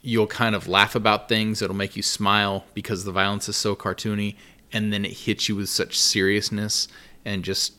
[0.00, 1.62] you'll kind of laugh about things.
[1.62, 4.36] It'll make you smile because the violence is so cartoony,
[4.72, 6.88] and then it hits you with such seriousness
[7.24, 7.74] and just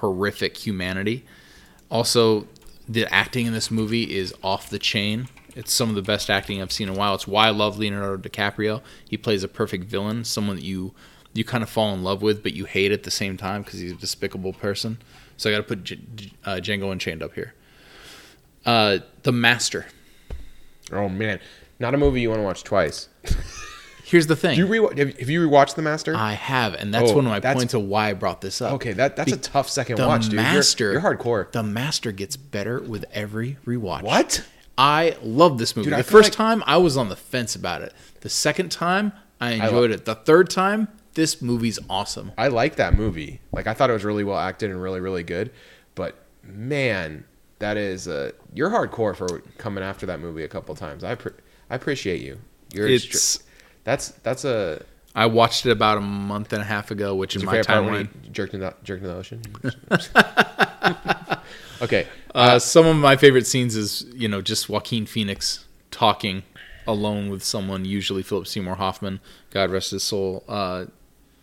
[0.00, 1.24] horrific humanity.
[1.90, 2.46] Also,
[2.88, 5.28] the acting in this movie is off the chain.
[5.54, 7.14] It's some of the best acting I've seen in a while.
[7.14, 8.80] It's why I love Leonardo DiCaprio.
[9.08, 10.94] He plays a perfect villain, someone that you
[11.34, 13.80] you kind of fall in love with, but you hate at the same time because
[13.80, 14.98] he's a despicable person.
[15.36, 17.54] So I got to put J- J- uh, Django Unchained up here.
[18.64, 19.86] Uh, the Master.
[20.92, 21.40] Oh man,
[21.78, 23.08] not a movie you want to watch twice.
[24.04, 24.56] Here's the thing.
[24.56, 26.14] Do you re- have, have you rewatched The Master?
[26.14, 28.74] I have, and that's Oh, one of my points of why I brought this up.
[28.74, 30.32] okay, that that's a tough second The watch, dude.
[30.34, 31.50] You're- you're, hardcore.
[31.50, 34.02] The Master gets better with every rewatch.
[34.02, 34.44] What?
[34.76, 35.90] I love this movie.
[35.90, 37.94] Dude, the first like- time, I was on the fence about it.
[38.20, 40.04] The second time, I enjoyed it.
[40.04, 42.32] The third time, this movie's awesome.
[42.38, 43.40] I like that movie.
[43.52, 45.50] Like I thought it was really well acted and really really good.
[45.94, 47.24] But man,
[47.58, 51.04] that is uh, you're hardcore for coming after that movie a couple times.
[51.04, 51.32] I pre-
[51.70, 52.38] I appreciate you.
[52.72, 53.04] You're It's.
[53.20, 53.42] str-
[53.84, 54.84] that's that's a
[55.14, 57.66] I watched it about a month and a half ago, which in your my favorite
[57.66, 58.32] part when timeline.
[58.32, 59.42] jerked in the jerked in the ocean.
[61.82, 66.42] okay, Uh, some of my favorite scenes is you know just Joaquin Phoenix talking
[66.86, 70.42] alone with someone, usually Philip Seymour Hoffman, God rest his soul,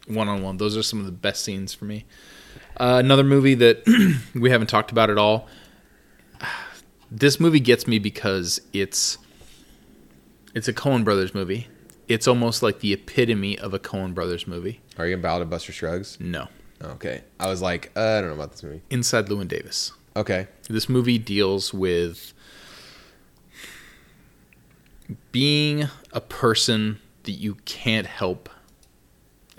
[0.10, 0.58] one on one.
[0.58, 2.06] Those are some of the best scenes for me.
[2.78, 3.84] Uh, another movie that
[4.36, 5.48] we haven't talked about at all.
[7.12, 9.18] This movie gets me because it's
[10.54, 11.68] it's a Coen Brothers movie.
[12.08, 14.80] It's almost like the epitome of a Coen Brothers movie.
[14.98, 16.18] are you about of Buster Scruggs?
[16.20, 16.48] No,
[16.82, 18.82] Okay, I was like, uh, I don't know about this movie.
[18.90, 19.92] Inside Llewyn Davis.
[20.16, 22.34] Okay, This movie deals with
[25.32, 28.50] being a person that you can't help.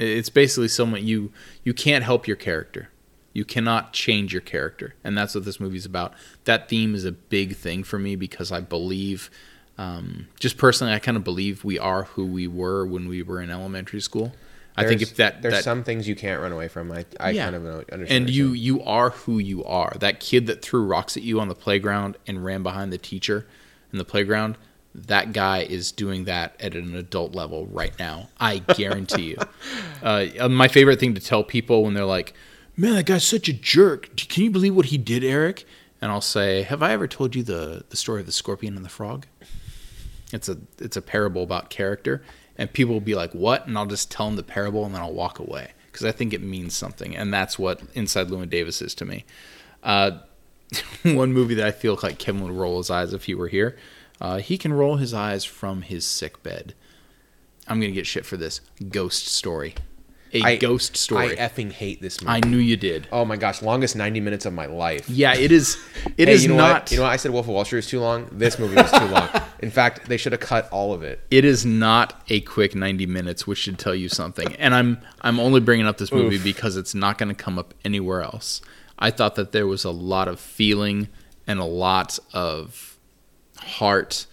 [0.00, 1.30] It's basically someone you
[1.62, 2.88] you can't help your character.
[3.32, 6.14] You cannot change your character, and that's what this movie's about.
[6.44, 9.30] That theme is a big thing for me because I believe,
[9.78, 13.40] um, just personally, I kind of believe we are who we were when we were
[13.40, 14.32] in elementary school.
[14.76, 16.90] I think if that there's that, some things you can't run away from.
[16.90, 17.44] I I Yeah.
[17.50, 18.10] kind of understand.
[18.10, 21.48] and you you are who you are that kid that threw rocks at you on
[21.48, 23.46] the playground and ran behind the teacher
[23.92, 24.56] in the playground
[24.94, 28.28] that guy is doing that at an adult level right now.
[28.38, 29.36] I guarantee you.
[30.02, 32.32] Uh, uh, my favorite thing to tell people when they're like
[32.74, 34.16] man that guy's such a jerk.
[34.16, 35.66] Can you believe what he did eric?
[36.00, 38.84] And i'll say have i ever told you the, the story of the scorpion and
[38.84, 39.26] the frog?
[40.32, 42.22] It's a it's a parable about character.
[42.56, 43.66] And people will be like what?
[43.66, 46.32] And i'll just tell them the parable and then i'll walk away because i think
[46.32, 47.14] it means something.
[47.14, 49.26] And that's what inside llewyn davis is to me.
[49.82, 50.12] Uh,
[51.02, 53.76] one movie that i feel like kevin would roll his eyes if he were here
[54.20, 56.74] uh, he can roll his eyes from his sick bed
[57.68, 58.60] i'm gonna get shit for this
[58.90, 59.74] ghost story
[60.32, 62.30] a I- ghost story I effing hate this movie.
[62.36, 65.10] I knew you did oh my gosh, longest ninety minutes of my life.
[65.10, 65.76] yeah it is
[66.16, 66.92] It is Hey, you know not What?
[66.92, 67.10] You know what?
[67.12, 68.28] I said Wolf of Wall Street was too long.
[68.30, 69.28] This movie was too long.
[69.58, 71.20] In fact, they should have cut all of it.
[71.32, 75.40] it is not a quick 90 minutes which should tell you something and i'm i'm
[75.40, 76.44] only bringing up this movie Oof.
[76.44, 78.60] because it's not going to come up anywhere else
[79.00, 81.08] i thought that there was a lot of feeling
[81.48, 82.89] and a lot of
[83.60, 84.26] heart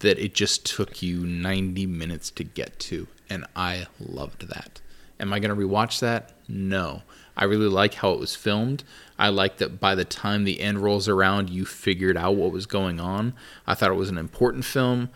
[0.00, 4.80] that it just took you 90 minutes to get to and i loved that
[5.18, 7.02] am i going to rewatch that No.
[7.38, 8.82] I really like how it was filmed.
[9.18, 12.64] I like that by the time the end rolls around, you figured out what was
[12.64, 13.34] going on.
[13.66, 15.10] I thought it was an important film.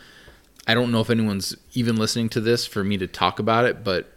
[0.67, 3.83] I don't know if anyone's even listening to this for me to talk about it,
[3.83, 4.13] but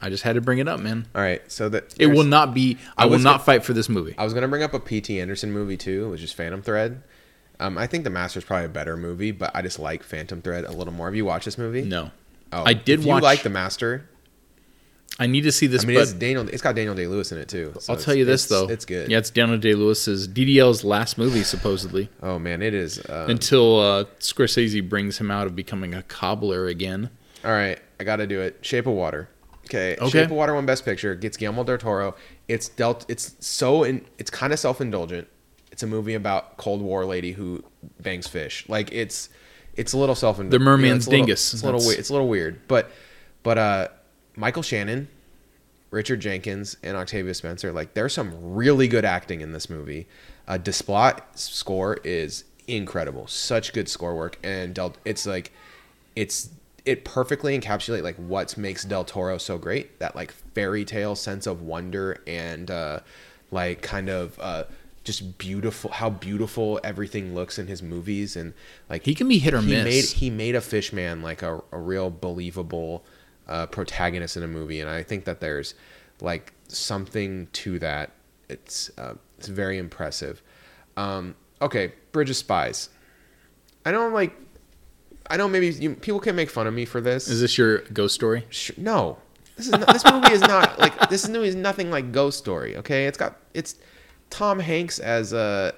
[0.00, 1.06] I just had to bring it up, man.
[1.12, 2.78] All right, so that It will not be.
[2.96, 4.14] I, will not gonna- fight for this movie.
[4.16, 5.20] I was gonna bring up a P.T.
[5.20, 7.02] Anderson movie too, which is Phantom Thread.
[7.60, 10.42] Um, I think The Master is probably a better movie, but I just like Phantom
[10.42, 11.06] Thread a little more.
[11.06, 11.82] Have you watched this movie?
[11.82, 12.10] No,
[12.52, 14.08] Oh, I did if you watch- like The Master.
[15.18, 15.84] I need to see this.
[15.84, 16.48] I mean, it's Daniel.
[16.48, 17.72] It's got Daniel Day Lewis in it too.
[17.78, 19.08] so I'll tell you this though, it's good.
[19.10, 22.08] Yeah, it's Daniel Day Lewis's DDL's last movie supposedly.
[22.20, 22.98] Oh man, it is.
[23.08, 27.10] Um, until uh, Scorsese brings him out of becoming a cobbler again.
[27.44, 28.58] all right, I got to do it.
[28.62, 29.28] Shape of Water.
[29.66, 29.94] Okay.
[30.00, 30.08] Okay.
[30.10, 31.14] Shape of Water won Best Picture.
[31.14, 32.16] Gets Guillermo del Toro.
[32.48, 33.06] It's dealt.
[33.08, 33.84] It's so.
[33.84, 35.28] In, it's kind of self indulgent.
[35.74, 37.64] It's a movie about Cold War lady who
[38.00, 38.64] bangs fish.
[38.68, 39.28] Like it's.
[39.74, 40.36] It's a little self.
[40.36, 41.52] The merman's a little- dingus.
[41.52, 41.84] It's a little.
[41.84, 41.98] Weird.
[41.98, 42.92] It's a little weird, but,
[43.42, 43.88] but uh,
[44.36, 45.08] Michael Shannon,
[45.90, 47.72] Richard Jenkins, and Octavia Spencer.
[47.72, 50.06] Like there's some really good acting in this movie.
[50.46, 53.26] Uh, Desplat's score is incredible.
[53.26, 54.94] Such good score work, and Del.
[55.04, 55.50] It's like,
[56.14, 56.50] it's
[56.84, 59.98] it perfectly encapsulate like what makes Del Toro so great.
[59.98, 63.00] That like fairy tale sense of wonder and uh,
[63.50, 64.64] like kind of uh,
[65.04, 68.54] just beautiful how beautiful everything looks in his movies and
[68.88, 69.84] like He can be hit or he miss.
[69.84, 73.04] Made, he made a fish man like a, a real believable
[73.46, 75.74] uh, protagonist in a movie, and I think that there's
[76.20, 78.10] like something to that.
[78.48, 80.42] It's uh, it's very impressive.
[80.96, 82.88] Um, okay, Bridge of Spies.
[83.84, 84.34] I know, like,
[85.28, 87.28] I know maybe you, people can make fun of me for this.
[87.28, 88.46] Is this your ghost story?
[88.48, 89.18] Sure, no,
[89.56, 92.76] this is not, this movie is not like this movie is nothing like Ghost Story.
[92.78, 93.76] Okay, it's got it's
[94.34, 95.74] Tom Hanks as a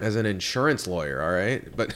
[0.00, 1.22] as an insurance lawyer.
[1.22, 1.94] All right, but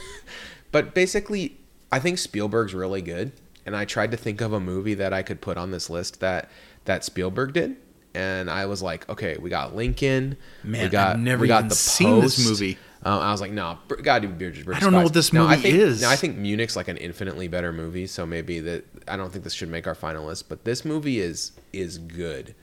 [0.71, 1.57] but basically,
[1.91, 3.33] I think Spielberg's really good,
[3.65, 6.21] and I tried to think of a movie that I could put on this list
[6.21, 6.49] that
[6.85, 7.75] that Spielberg did.
[8.13, 10.37] And I was like, okay, we got Lincoln.
[10.63, 12.77] Man, we got, I've never we got even the seen this movie.
[13.03, 15.57] Um, I was like, no, nah, gotta do I don't know what this Now, I
[15.57, 16.01] movie think, is.
[16.01, 19.43] now, I think Munich's like an infinitely better movie, so maybe that I don't think
[19.43, 20.47] this should make our final list.
[20.47, 22.55] But this movie is is good,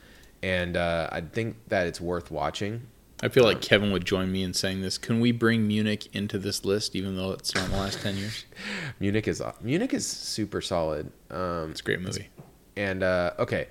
[0.43, 2.87] and uh, I think that it's worth watching.
[3.25, 4.99] I feel like Kevin would join me in saying this.
[4.99, 8.17] Can we bring Munich into this list, even though it's not in the last ten
[8.17, 8.45] years?
[9.01, 11.13] Munich is Munich is super solid.
[11.31, 12.29] Um, It's a great movie.
[12.77, 13.69] and uh, okay,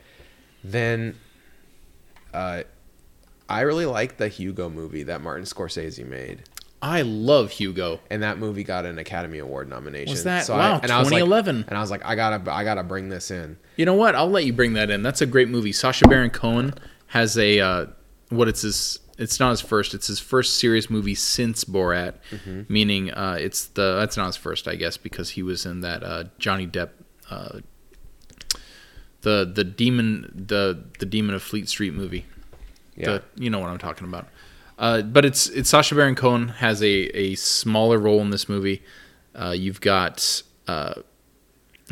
[0.64, 1.18] then
[2.34, 2.64] uh,
[3.50, 6.44] I really like the Hugo movie that Martin Scorsese made.
[6.84, 8.00] I love Hugo.
[8.10, 10.14] and that movie got an Academy Award nomination.
[10.14, 11.66] Was that- I- wow, and I was like- 2011.
[11.68, 13.58] and I was like, I gotta, I gotta bring this in.
[13.76, 14.16] You know what?
[14.16, 15.04] I'll let you bring that in.
[15.04, 15.74] That's a great movie.
[15.74, 16.74] Sacha Baron Cohen
[17.08, 17.86] has a uh,
[18.30, 18.98] what it's his.
[19.22, 19.94] It's not his first.
[19.94, 22.62] It's his first serious movie since Borat, Mm-hmm.
[22.68, 23.96] meaning uh, it's the.
[24.00, 26.90] That's not his first, I guess, because he was in that uh, Johnny Depp.
[27.30, 27.60] Uh,
[29.22, 32.26] the the demon the the demon of Fleet Street movie.
[32.96, 34.28] Yeah, The, you know what I'm talking about.
[34.78, 38.82] Uh, but it's it's Sacha Baron Cohen has a, a smaller role in this movie.
[39.36, 40.96] Uh, you've got uh,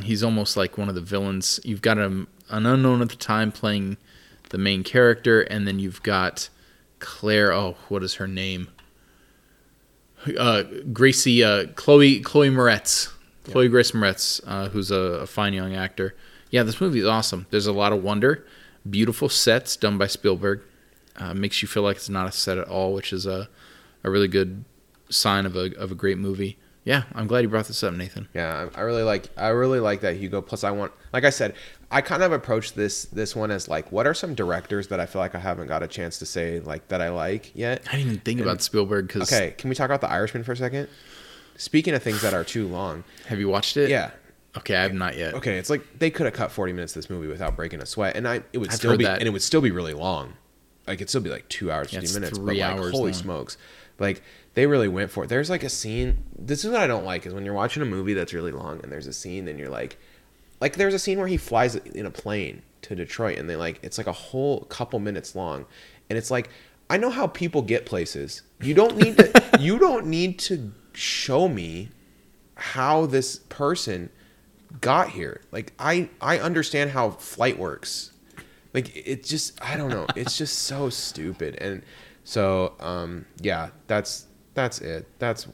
[0.04, 1.60] he's almost like one of the villains.
[1.64, 2.28] You've got a, an
[2.66, 3.98] unknown at the time playing
[4.50, 6.50] the main character, and then you've got
[7.00, 7.52] Claire.
[7.52, 8.70] Oh, what is her name?
[10.38, 13.10] Uh, Gracie uh, Chloe Chloe Moretz.
[13.46, 16.16] Chloe Grace Moretz, uh, who's a, a fine young actor.
[16.52, 17.48] Yeah, this movie is awesome.
[17.50, 18.46] There's a lot of wonder,
[18.88, 20.62] beautiful sets done by Spielberg.
[21.16, 23.50] Uh, makes you feel like it's not a set at all, which is a,
[24.04, 24.64] a really good
[25.10, 26.58] sign of a of a great movie.
[26.90, 28.28] Yeah, I'm glad you brought this up, Nathan.
[28.34, 28.68] yeah.
[28.74, 30.42] I really like, I really like that Hugo.
[30.42, 31.54] Plus, I want, like I said,
[31.92, 35.06] I kind of approached this this one as like, what are some directors that I
[35.06, 37.84] feel like I haven't got a chance to say like that I like yet?
[37.90, 40.54] I didn't even think about Spielberg because Okay, can we talk about the Irishman for
[40.54, 40.88] a second?
[41.58, 43.90] Speaking of things that are too long, have you watched it?
[43.92, 44.12] yeah.
[44.58, 45.36] Okay, I have not yet.
[45.36, 47.86] Okay, it's like they could have cut 40 minutes of this movie without breaking a
[47.86, 49.20] sweat, and I it would I've still be that.
[49.20, 50.34] and it would still be really long.
[50.88, 52.38] Like it'd still be like two hours, Yeah, 50 it's minutes.
[52.40, 53.22] But three like, hours holy long.
[53.22, 53.58] smokes!
[54.00, 54.24] Like
[54.54, 55.28] they really went for it.
[55.28, 56.24] There's like a scene.
[56.38, 58.80] This is what I don't like is when you're watching a movie that's really long
[58.84, 59.98] and there's a scene and you're like,
[60.60, 63.80] like there's a scene where he flies in a plane to Detroit and they like
[63.84, 65.66] it's like a whole couple minutes long,
[66.10, 66.50] and it's like
[66.90, 68.42] I know how people get places.
[68.62, 69.42] You don't need to.
[69.60, 71.90] you don't need to show me
[72.56, 74.10] how this person
[74.82, 75.42] got here.
[75.52, 78.12] Like I I understand how flight works.
[78.74, 80.08] Like it just I don't know.
[80.16, 81.56] It's just so stupid.
[81.56, 81.84] And
[82.24, 84.26] so um yeah, that's
[84.60, 85.08] that's it.
[85.20, 85.48] That's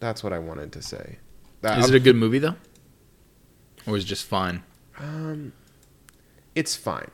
[0.00, 1.18] that's what I wanted to say.
[1.62, 2.54] That, Is it a good movie though,
[3.86, 4.62] or is it just fine?
[4.98, 5.52] Um,
[6.54, 7.10] it's fine.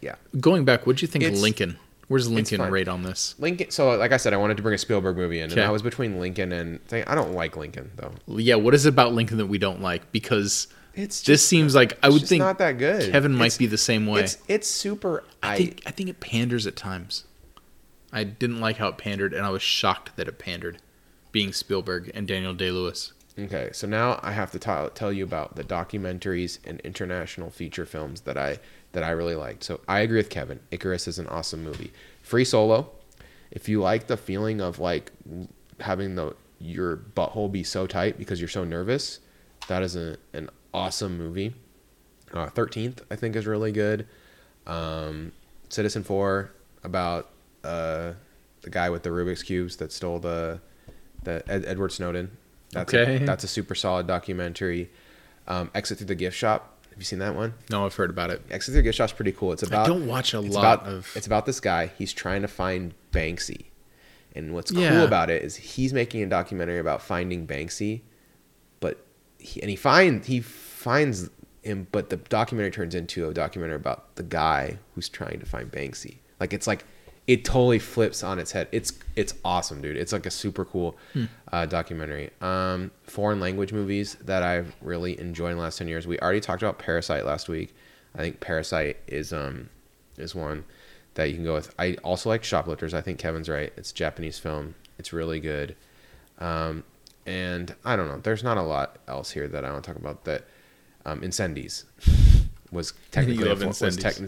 [0.00, 0.14] Yeah.
[0.40, 1.76] Going back, what do you think of It's- Lincoln?
[2.08, 3.34] Where's Lincoln rate on this?
[3.38, 5.62] Lincoln so like I said I wanted to bring a Spielberg movie in and Okay.
[5.64, 8.12] I was between Lincoln and I don't like Lincoln though.
[8.26, 10.10] Yeah, what is it about Lincoln that we don't like?
[10.12, 13.12] Because It's just, this seems like I would think not that good.
[13.12, 14.20] Kevin might It's- be the same way.
[14.24, 15.24] It's it's super.
[15.42, 17.24] I think I think it panders at times.
[18.12, 20.78] I didn't like how it pandered, and I was shocked that it pandered,
[21.32, 23.12] being Spielberg and Daniel Day Lewis.
[23.38, 27.86] Okay, so now I have to tell tell you about the documentaries and international feature
[27.86, 28.58] films that I
[28.92, 29.64] that I really liked.
[29.64, 30.60] So I agree with Kevin.
[30.70, 31.92] Icarus is an awesome movie.
[32.22, 32.90] Free Solo.
[33.50, 35.12] If you like the feeling of like
[35.80, 39.20] having the your butthole be so tight because you're so nervous,
[39.68, 41.54] that is a, an awesome movie.
[42.32, 44.06] Uh, Thirteenth, I think, is really good.
[44.66, 45.32] Um,
[45.70, 46.50] Citizenfour
[46.84, 47.30] about
[47.64, 48.12] uh,
[48.62, 50.60] the guy with the Rubik's cubes that stole the
[51.24, 52.36] the Ed, Edward Snowden.
[52.72, 53.16] That's Okay.
[53.16, 54.90] a, that's a super solid documentary.
[55.46, 56.68] Um, Exit through the gift shop.
[56.90, 57.54] Have you seen that one?
[57.70, 58.42] No, I've heard about it.
[58.50, 59.52] Exit through the gift shop's pretty cool.
[59.52, 61.10] It's about I don't watch a lot about, of.
[61.14, 61.90] It's about this guy.
[61.98, 63.64] He's trying to find Banksy,
[64.34, 64.90] and what's Yeah.
[64.90, 68.00] cool about it is he's making a documentary about finding Banksy,
[68.80, 69.04] but
[69.38, 71.30] he, and he find he finds
[71.62, 75.70] him, but the documentary turns into a documentary about the guy who's trying to find
[75.70, 76.16] Banksy.
[76.40, 76.84] Like it's like
[77.26, 78.68] it totally flips on its head.
[78.72, 79.96] It's it's awesome, dude.
[79.96, 81.24] It's like a super cool Hmm.
[81.52, 82.30] uh, documentary.
[82.40, 86.06] Um, foreign language movies that I've really enjoyed in the last ten years.
[86.06, 87.74] We already talked about Parasite last week.
[88.14, 89.68] I think Parasite is um
[90.18, 90.64] is one
[91.14, 91.74] that you can go with.
[91.78, 92.92] I also like Shoplifters.
[92.94, 93.72] I think Kevin's right.
[93.76, 94.74] It's a Japanese film.
[94.98, 95.76] It's really good.
[96.38, 96.84] Um,
[97.26, 98.18] and I don't know.
[98.18, 100.24] There's not a lot else here that I want to talk about.
[100.24, 100.44] That
[101.04, 101.84] um, Incendies
[102.72, 103.78] was technically a, was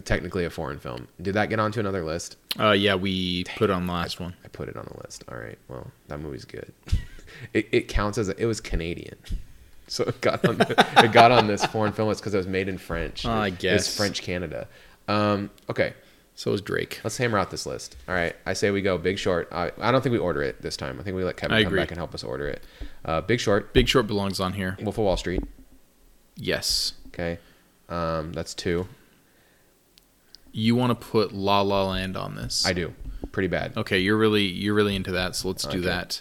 [0.05, 1.09] technically a foreign film.
[1.21, 2.37] Did that get onto another list?
[2.59, 4.35] Uh, yeah, we put it on the last one.
[4.45, 5.25] I put it on the list.
[5.29, 5.59] All right.
[5.69, 6.73] Well, that movie's good.
[7.53, 9.17] it, it counts as a, it was Canadian,
[9.89, 12.47] so it got on the, it got on this foreign film list because it was
[12.47, 13.25] made in French.
[13.27, 13.97] Oh, I guess.
[13.97, 14.69] French Canada.
[15.09, 15.93] Um, okay,
[16.35, 17.01] So is Drake.
[17.05, 17.97] let's hammer out this list.
[18.09, 19.49] All right, I say we go Big Short.
[19.53, 20.99] I, I don't think we order it this time.
[20.99, 21.81] I think we let Kevin I come agree.
[21.81, 22.63] back and help us order it.
[23.05, 24.77] Uh, Big Short, Big Short belongs on here.
[24.81, 25.43] Wolf of Wall Street.
[26.37, 26.95] Yes.
[27.09, 27.39] Okay,
[27.89, 28.87] um, that's two.
[30.53, 32.65] You want to put La La Land on this?
[32.65, 32.95] I do.
[33.33, 33.77] Pretty bad.
[33.77, 35.87] Okay, you're really you're really into that, so let's do Okay.
[35.87, 36.21] that.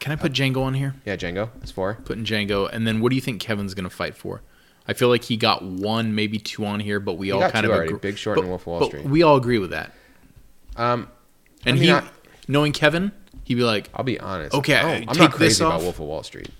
[0.00, 0.94] Can I put Django on here?
[1.06, 1.50] Yeah, Django.
[1.60, 1.94] That's four.
[2.04, 4.42] Putting Django, and then what do you think Kevin's gonna fight for?
[4.86, 7.64] I feel like he got one, maybe two on here, but we all got kind
[7.64, 9.04] of already, agree- Big Short but- and Wolf of Wall but Street.
[9.06, 9.92] We all agree with that.
[10.76, 11.08] Um,
[11.64, 12.04] And I mean, he, I-
[12.48, 13.12] knowing Kevin,
[13.44, 14.54] he'd be like, I'll be honest.
[14.54, 15.80] Okay, oh, I'm take not crazy about.
[15.80, 16.50] Wolf of Wall Street.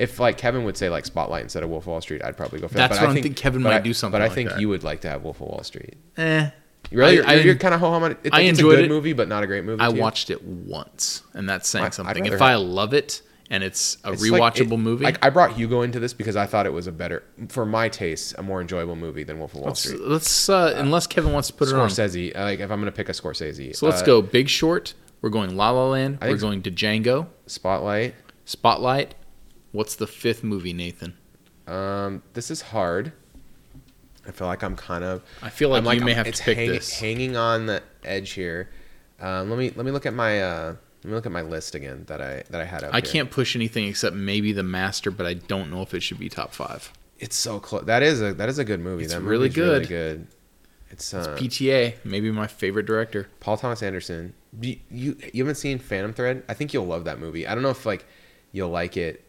[0.00, 2.58] If like Kevin would say like Spotlight instead of Wolf of Wall Street, I'd probably
[2.60, 2.88] go for that.
[2.88, 4.50] That's But what I I'm thinking Kevin might I- do something But I like think
[4.50, 4.60] that.
[4.60, 5.94] you would like to have Wolf of Wall Street.
[6.16, 6.50] eh.
[6.90, 8.18] Really, you're, I- you're kind of ho hum it.
[8.24, 8.88] It's, I like, it's enjoyed a good it.
[8.88, 9.80] movie, but not a great movie.
[9.82, 12.24] I watched it once, and that's saying I- something.
[12.26, 15.28] If have- I love it and it's a It's like- rewatchable it- movie, Like I
[15.28, 18.42] brought Hugo into this because I thought it was a better, for my taste, a
[18.42, 20.00] more enjoyable movie than Wolf of Wall let's, Street.
[20.00, 21.88] let's uh, unless Kevin wants to put it on.
[21.90, 24.94] Scorsese, uh, like if I'm gonna pick a Scorsese, So let's uh, go Big Short.
[25.20, 26.18] We're going La La Land.
[26.22, 27.26] I We're going to Django.
[27.46, 28.14] Spotlight.
[28.46, 29.14] Spotlight.
[29.72, 31.16] What's the fifth movie, Nathan?
[31.66, 33.12] Um, this is hard.
[34.26, 35.22] I feel like I'm kind of.
[35.42, 36.98] I feel like I'm you may I'm- have it's to pick hang- this.
[36.98, 38.70] Hanging on the edge here.
[39.20, 41.74] Um, let me let me look at my uh, let me look at my list
[41.74, 42.94] again that I that I had up.
[42.94, 43.10] I here.
[43.10, 46.28] can't push anything except maybe The Master, but I don't know if it should be
[46.28, 46.92] top five.
[47.18, 47.84] It's so close.
[47.84, 49.04] That is a that is a good movie.
[49.04, 49.88] It's that really movie's really good.
[49.88, 50.26] good.
[50.92, 53.28] It's, uh, PTA, maybe my favorite director.
[53.38, 54.34] Paul Thomas Anderson.
[54.60, 56.42] You, you you haven't seen Phantom Thread?
[56.48, 57.46] I think you'll love that movie.
[57.46, 58.04] I don't know if like
[58.52, 59.22] you'll like it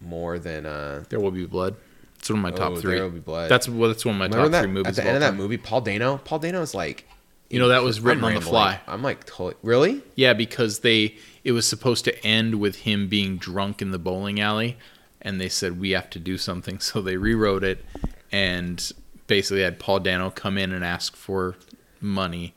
[0.00, 1.04] more than uh.
[1.08, 1.76] There Will Be Blood.
[2.18, 2.94] It's one of my top oh, three.
[2.94, 3.50] There Will Be Blood.
[3.50, 4.98] That's well, that's one of my Remember top that three movies.
[4.98, 5.36] at the end of that time.
[5.36, 5.56] movie?
[5.56, 6.18] Paul Dano.
[6.18, 7.08] Paul Dano is like.
[7.48, 8.80] You know, that was written I'm on the fly.
[8.88, 10.02] I'm like totally really.
[10.16, 11.14] Yeah, because they
[11.44, 14.76] it was supposed to end with him being drunk in the bowling alley,
[15.22, 17.84] and they said we have to do something, so they rewrote it,
[18.32, 18.90] and
[19.28, 21.54] basically had Paul Dano come in and ask for
[22.00, 22.52] money,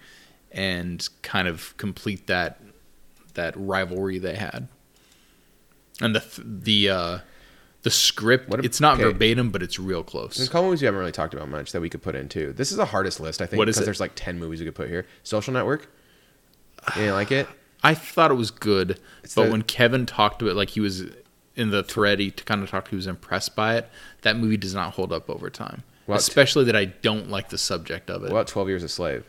[0.51, 2.59] and kind of complete that
[3.35, 4.68] that rivalry they had.
[6.01, 7.19] And the the uh,
[7.84, 9.03] the script What a- it's not okay.
[9.03, 10.35] verbatim, but it's real close.
[10.38, 12.27] There's a couple movies we haven't really talked about much that we could put in
[12.30, 12.53] too.
[12.53, 14.89] This is the hardest list, I think, because there's like ten movies we could put
[14.89, 15.06] here.
[15.23, 15.88] Social Network.
[16.95, 17.47] You didn't like it?
[17.84, 20.80] I thought it was good, It's but the- when Kevin talked to it, like he
[20.81, 21.03] was
[21.56, 22.89] in the thread, he kind of talked.
[22.89, 23.89] He was impressed by it.
[24.22, 27.49] That movie does not hold up over time, Well, t- especially that I don't like
[27.49, 28.31] the subject of it.
[28.31, 29.23] What Twelve Years a Slave?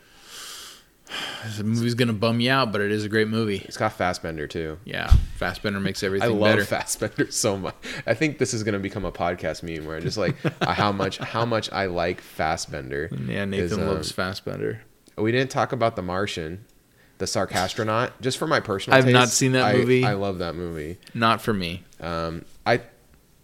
[1.57, 3.57] The movie's gonna bum you out, but it is a great movie.
[3.65, 4.77] It's got Fassbender too.
[4.85, 6.29] Yeah, Fassbender makes everything.
[6.29, 6.65] I love better.
[6.65, 7.75] Fassbender so much.
[8.07, 11.17] I think this is gonna become a podcast meme where I just like how much
[11.17, 13.09] how much I like Fassbender.
[13.27, 14.81] yeah, Nathan um, loves Fassbender.
[15.17, 16.65] We didn't talk about The Martian,
[17.17, 18.11] the Sarcastronaut.
[18.21, 20.05] Just for my personal, I've not seen that I- movie.
[20.05, 20.97] I love that movie.
[21.13, 21.83] Not for me.
[21.99, 22.81] Um, I,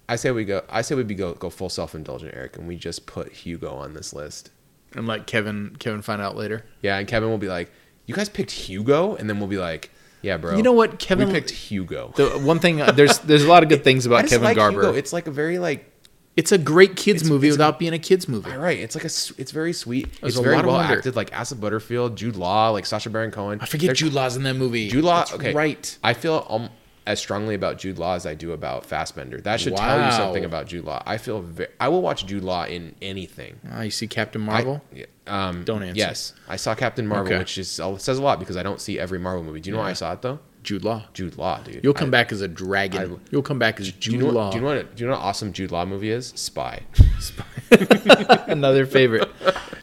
[0.10, 0.64] I say we go.
[0.69, 3.73] I say we be go go full self indulgent, Eric, and we just put Hugo
[3.76, 4.52] on this list.
[4.98, 6.65] And let Kevin Kevin find out later.
[6.82, 7.72] Yeah, and Kevin will be like,
[8.06, 9.91] "You guys picked Hugo," and then we'll be like,
[10.24, 10.57] Yeah, bro.
[10.57, 11.32] You know what, We Kevin?
[11.32, 12.14] picked Hugo.
[12.15, 14.82] the one thing there's there's a lot of good things about Kevin like Garber.
[14.82, 14.94] Hugo.
[14.98, 15.91] It's like a very like
[16.36, 18.52] It's a great kids It's- movie it's a- without being a kids movie.
[18.52, 18.80] all right.
[18.80, 20.07] It's like a It's very sweet.
[20.22, 20.98] There's It's a very lot of well wonder.
[20.98, 21.15] acted.
[21.15, 23.60] Like Asa Butterfield, Jude Law, like Sacha Baron Cohen.
[23.61, 24.88] I forget They're- Jude Law's in that movie.
[24.90, 25.19] Jude Law.
[25.19, 25.98] That's okay, right.
[26.03, 26.69] I feel um,
[27.08, 29.42] as strongly about Jude Law as I do about Fassbender.
[29.42, 31.02] That should tell you something about Jude Law.
[31.06, 31.42] I feel.
[31.42, 33.60] Ve- I will watch Jude Law in anything.
[33.72, 34.84] Ah, you see Captain Marvel?
[34.94, 35.98] yeah, um, Don't answer.
[35.98, 37.40] Yes, I saw Captain Marvel, Okay.
[37.40, 39.62] which is uh, says a lot because I don't see every Marvel movie.
[39.62, 40.40] Do you know why I saw it though?
[40.64, 41.06] Jude Law.
[41.14, 41.82] Jude Law, dude.
[41.82, 43.14] You'll come I- back as a dragon.
[43.16, 44.30] I- You'll come back as Do Jude you know?
[44.32, 44.52] Law.
[44.52, 44.96] Do you know what?
[44.96, 46.34] Do you know what awesome Jude Law movie is?
[46.36, 46.82] Spy.
[47.20, 47.46] Spy.
[48.48, 49.30] Another favorite.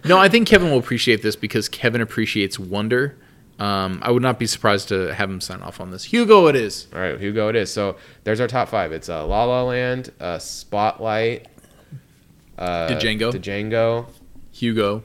[0.04, 3.16] No, I think Kevin will appreciate this because Kevin appreciates wonder.
[3.58, 6.04] Um, I would not be surprised to have him sign off on this.
[6.04, 6.88] Hugo, it is.
[6.92, 7.72] All right, Hugo, it is.
[7.72, 8.92] So there's our top five.
[8.92, 11.46] It's uh, La La Land, uh, Spotlight,
[12.58, 13.32] uh, Django.
[13.32, 14.06] Django,
[14.50, 15.02] Hugo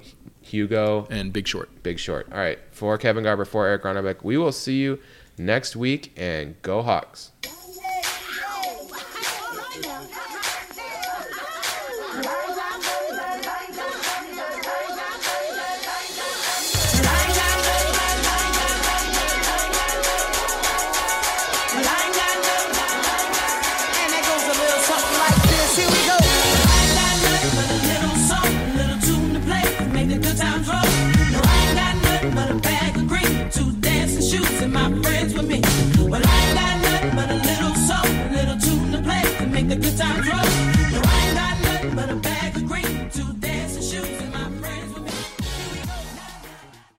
[0.50, 1.70] Hugo, and Big Short.
[1.84, 2.28] Big Short.
[2.32, 5.00] All right, for Kevin Garber, for Eric Ronnebeck, we will see you
[5.38, 7.32] next week, and go Hawks.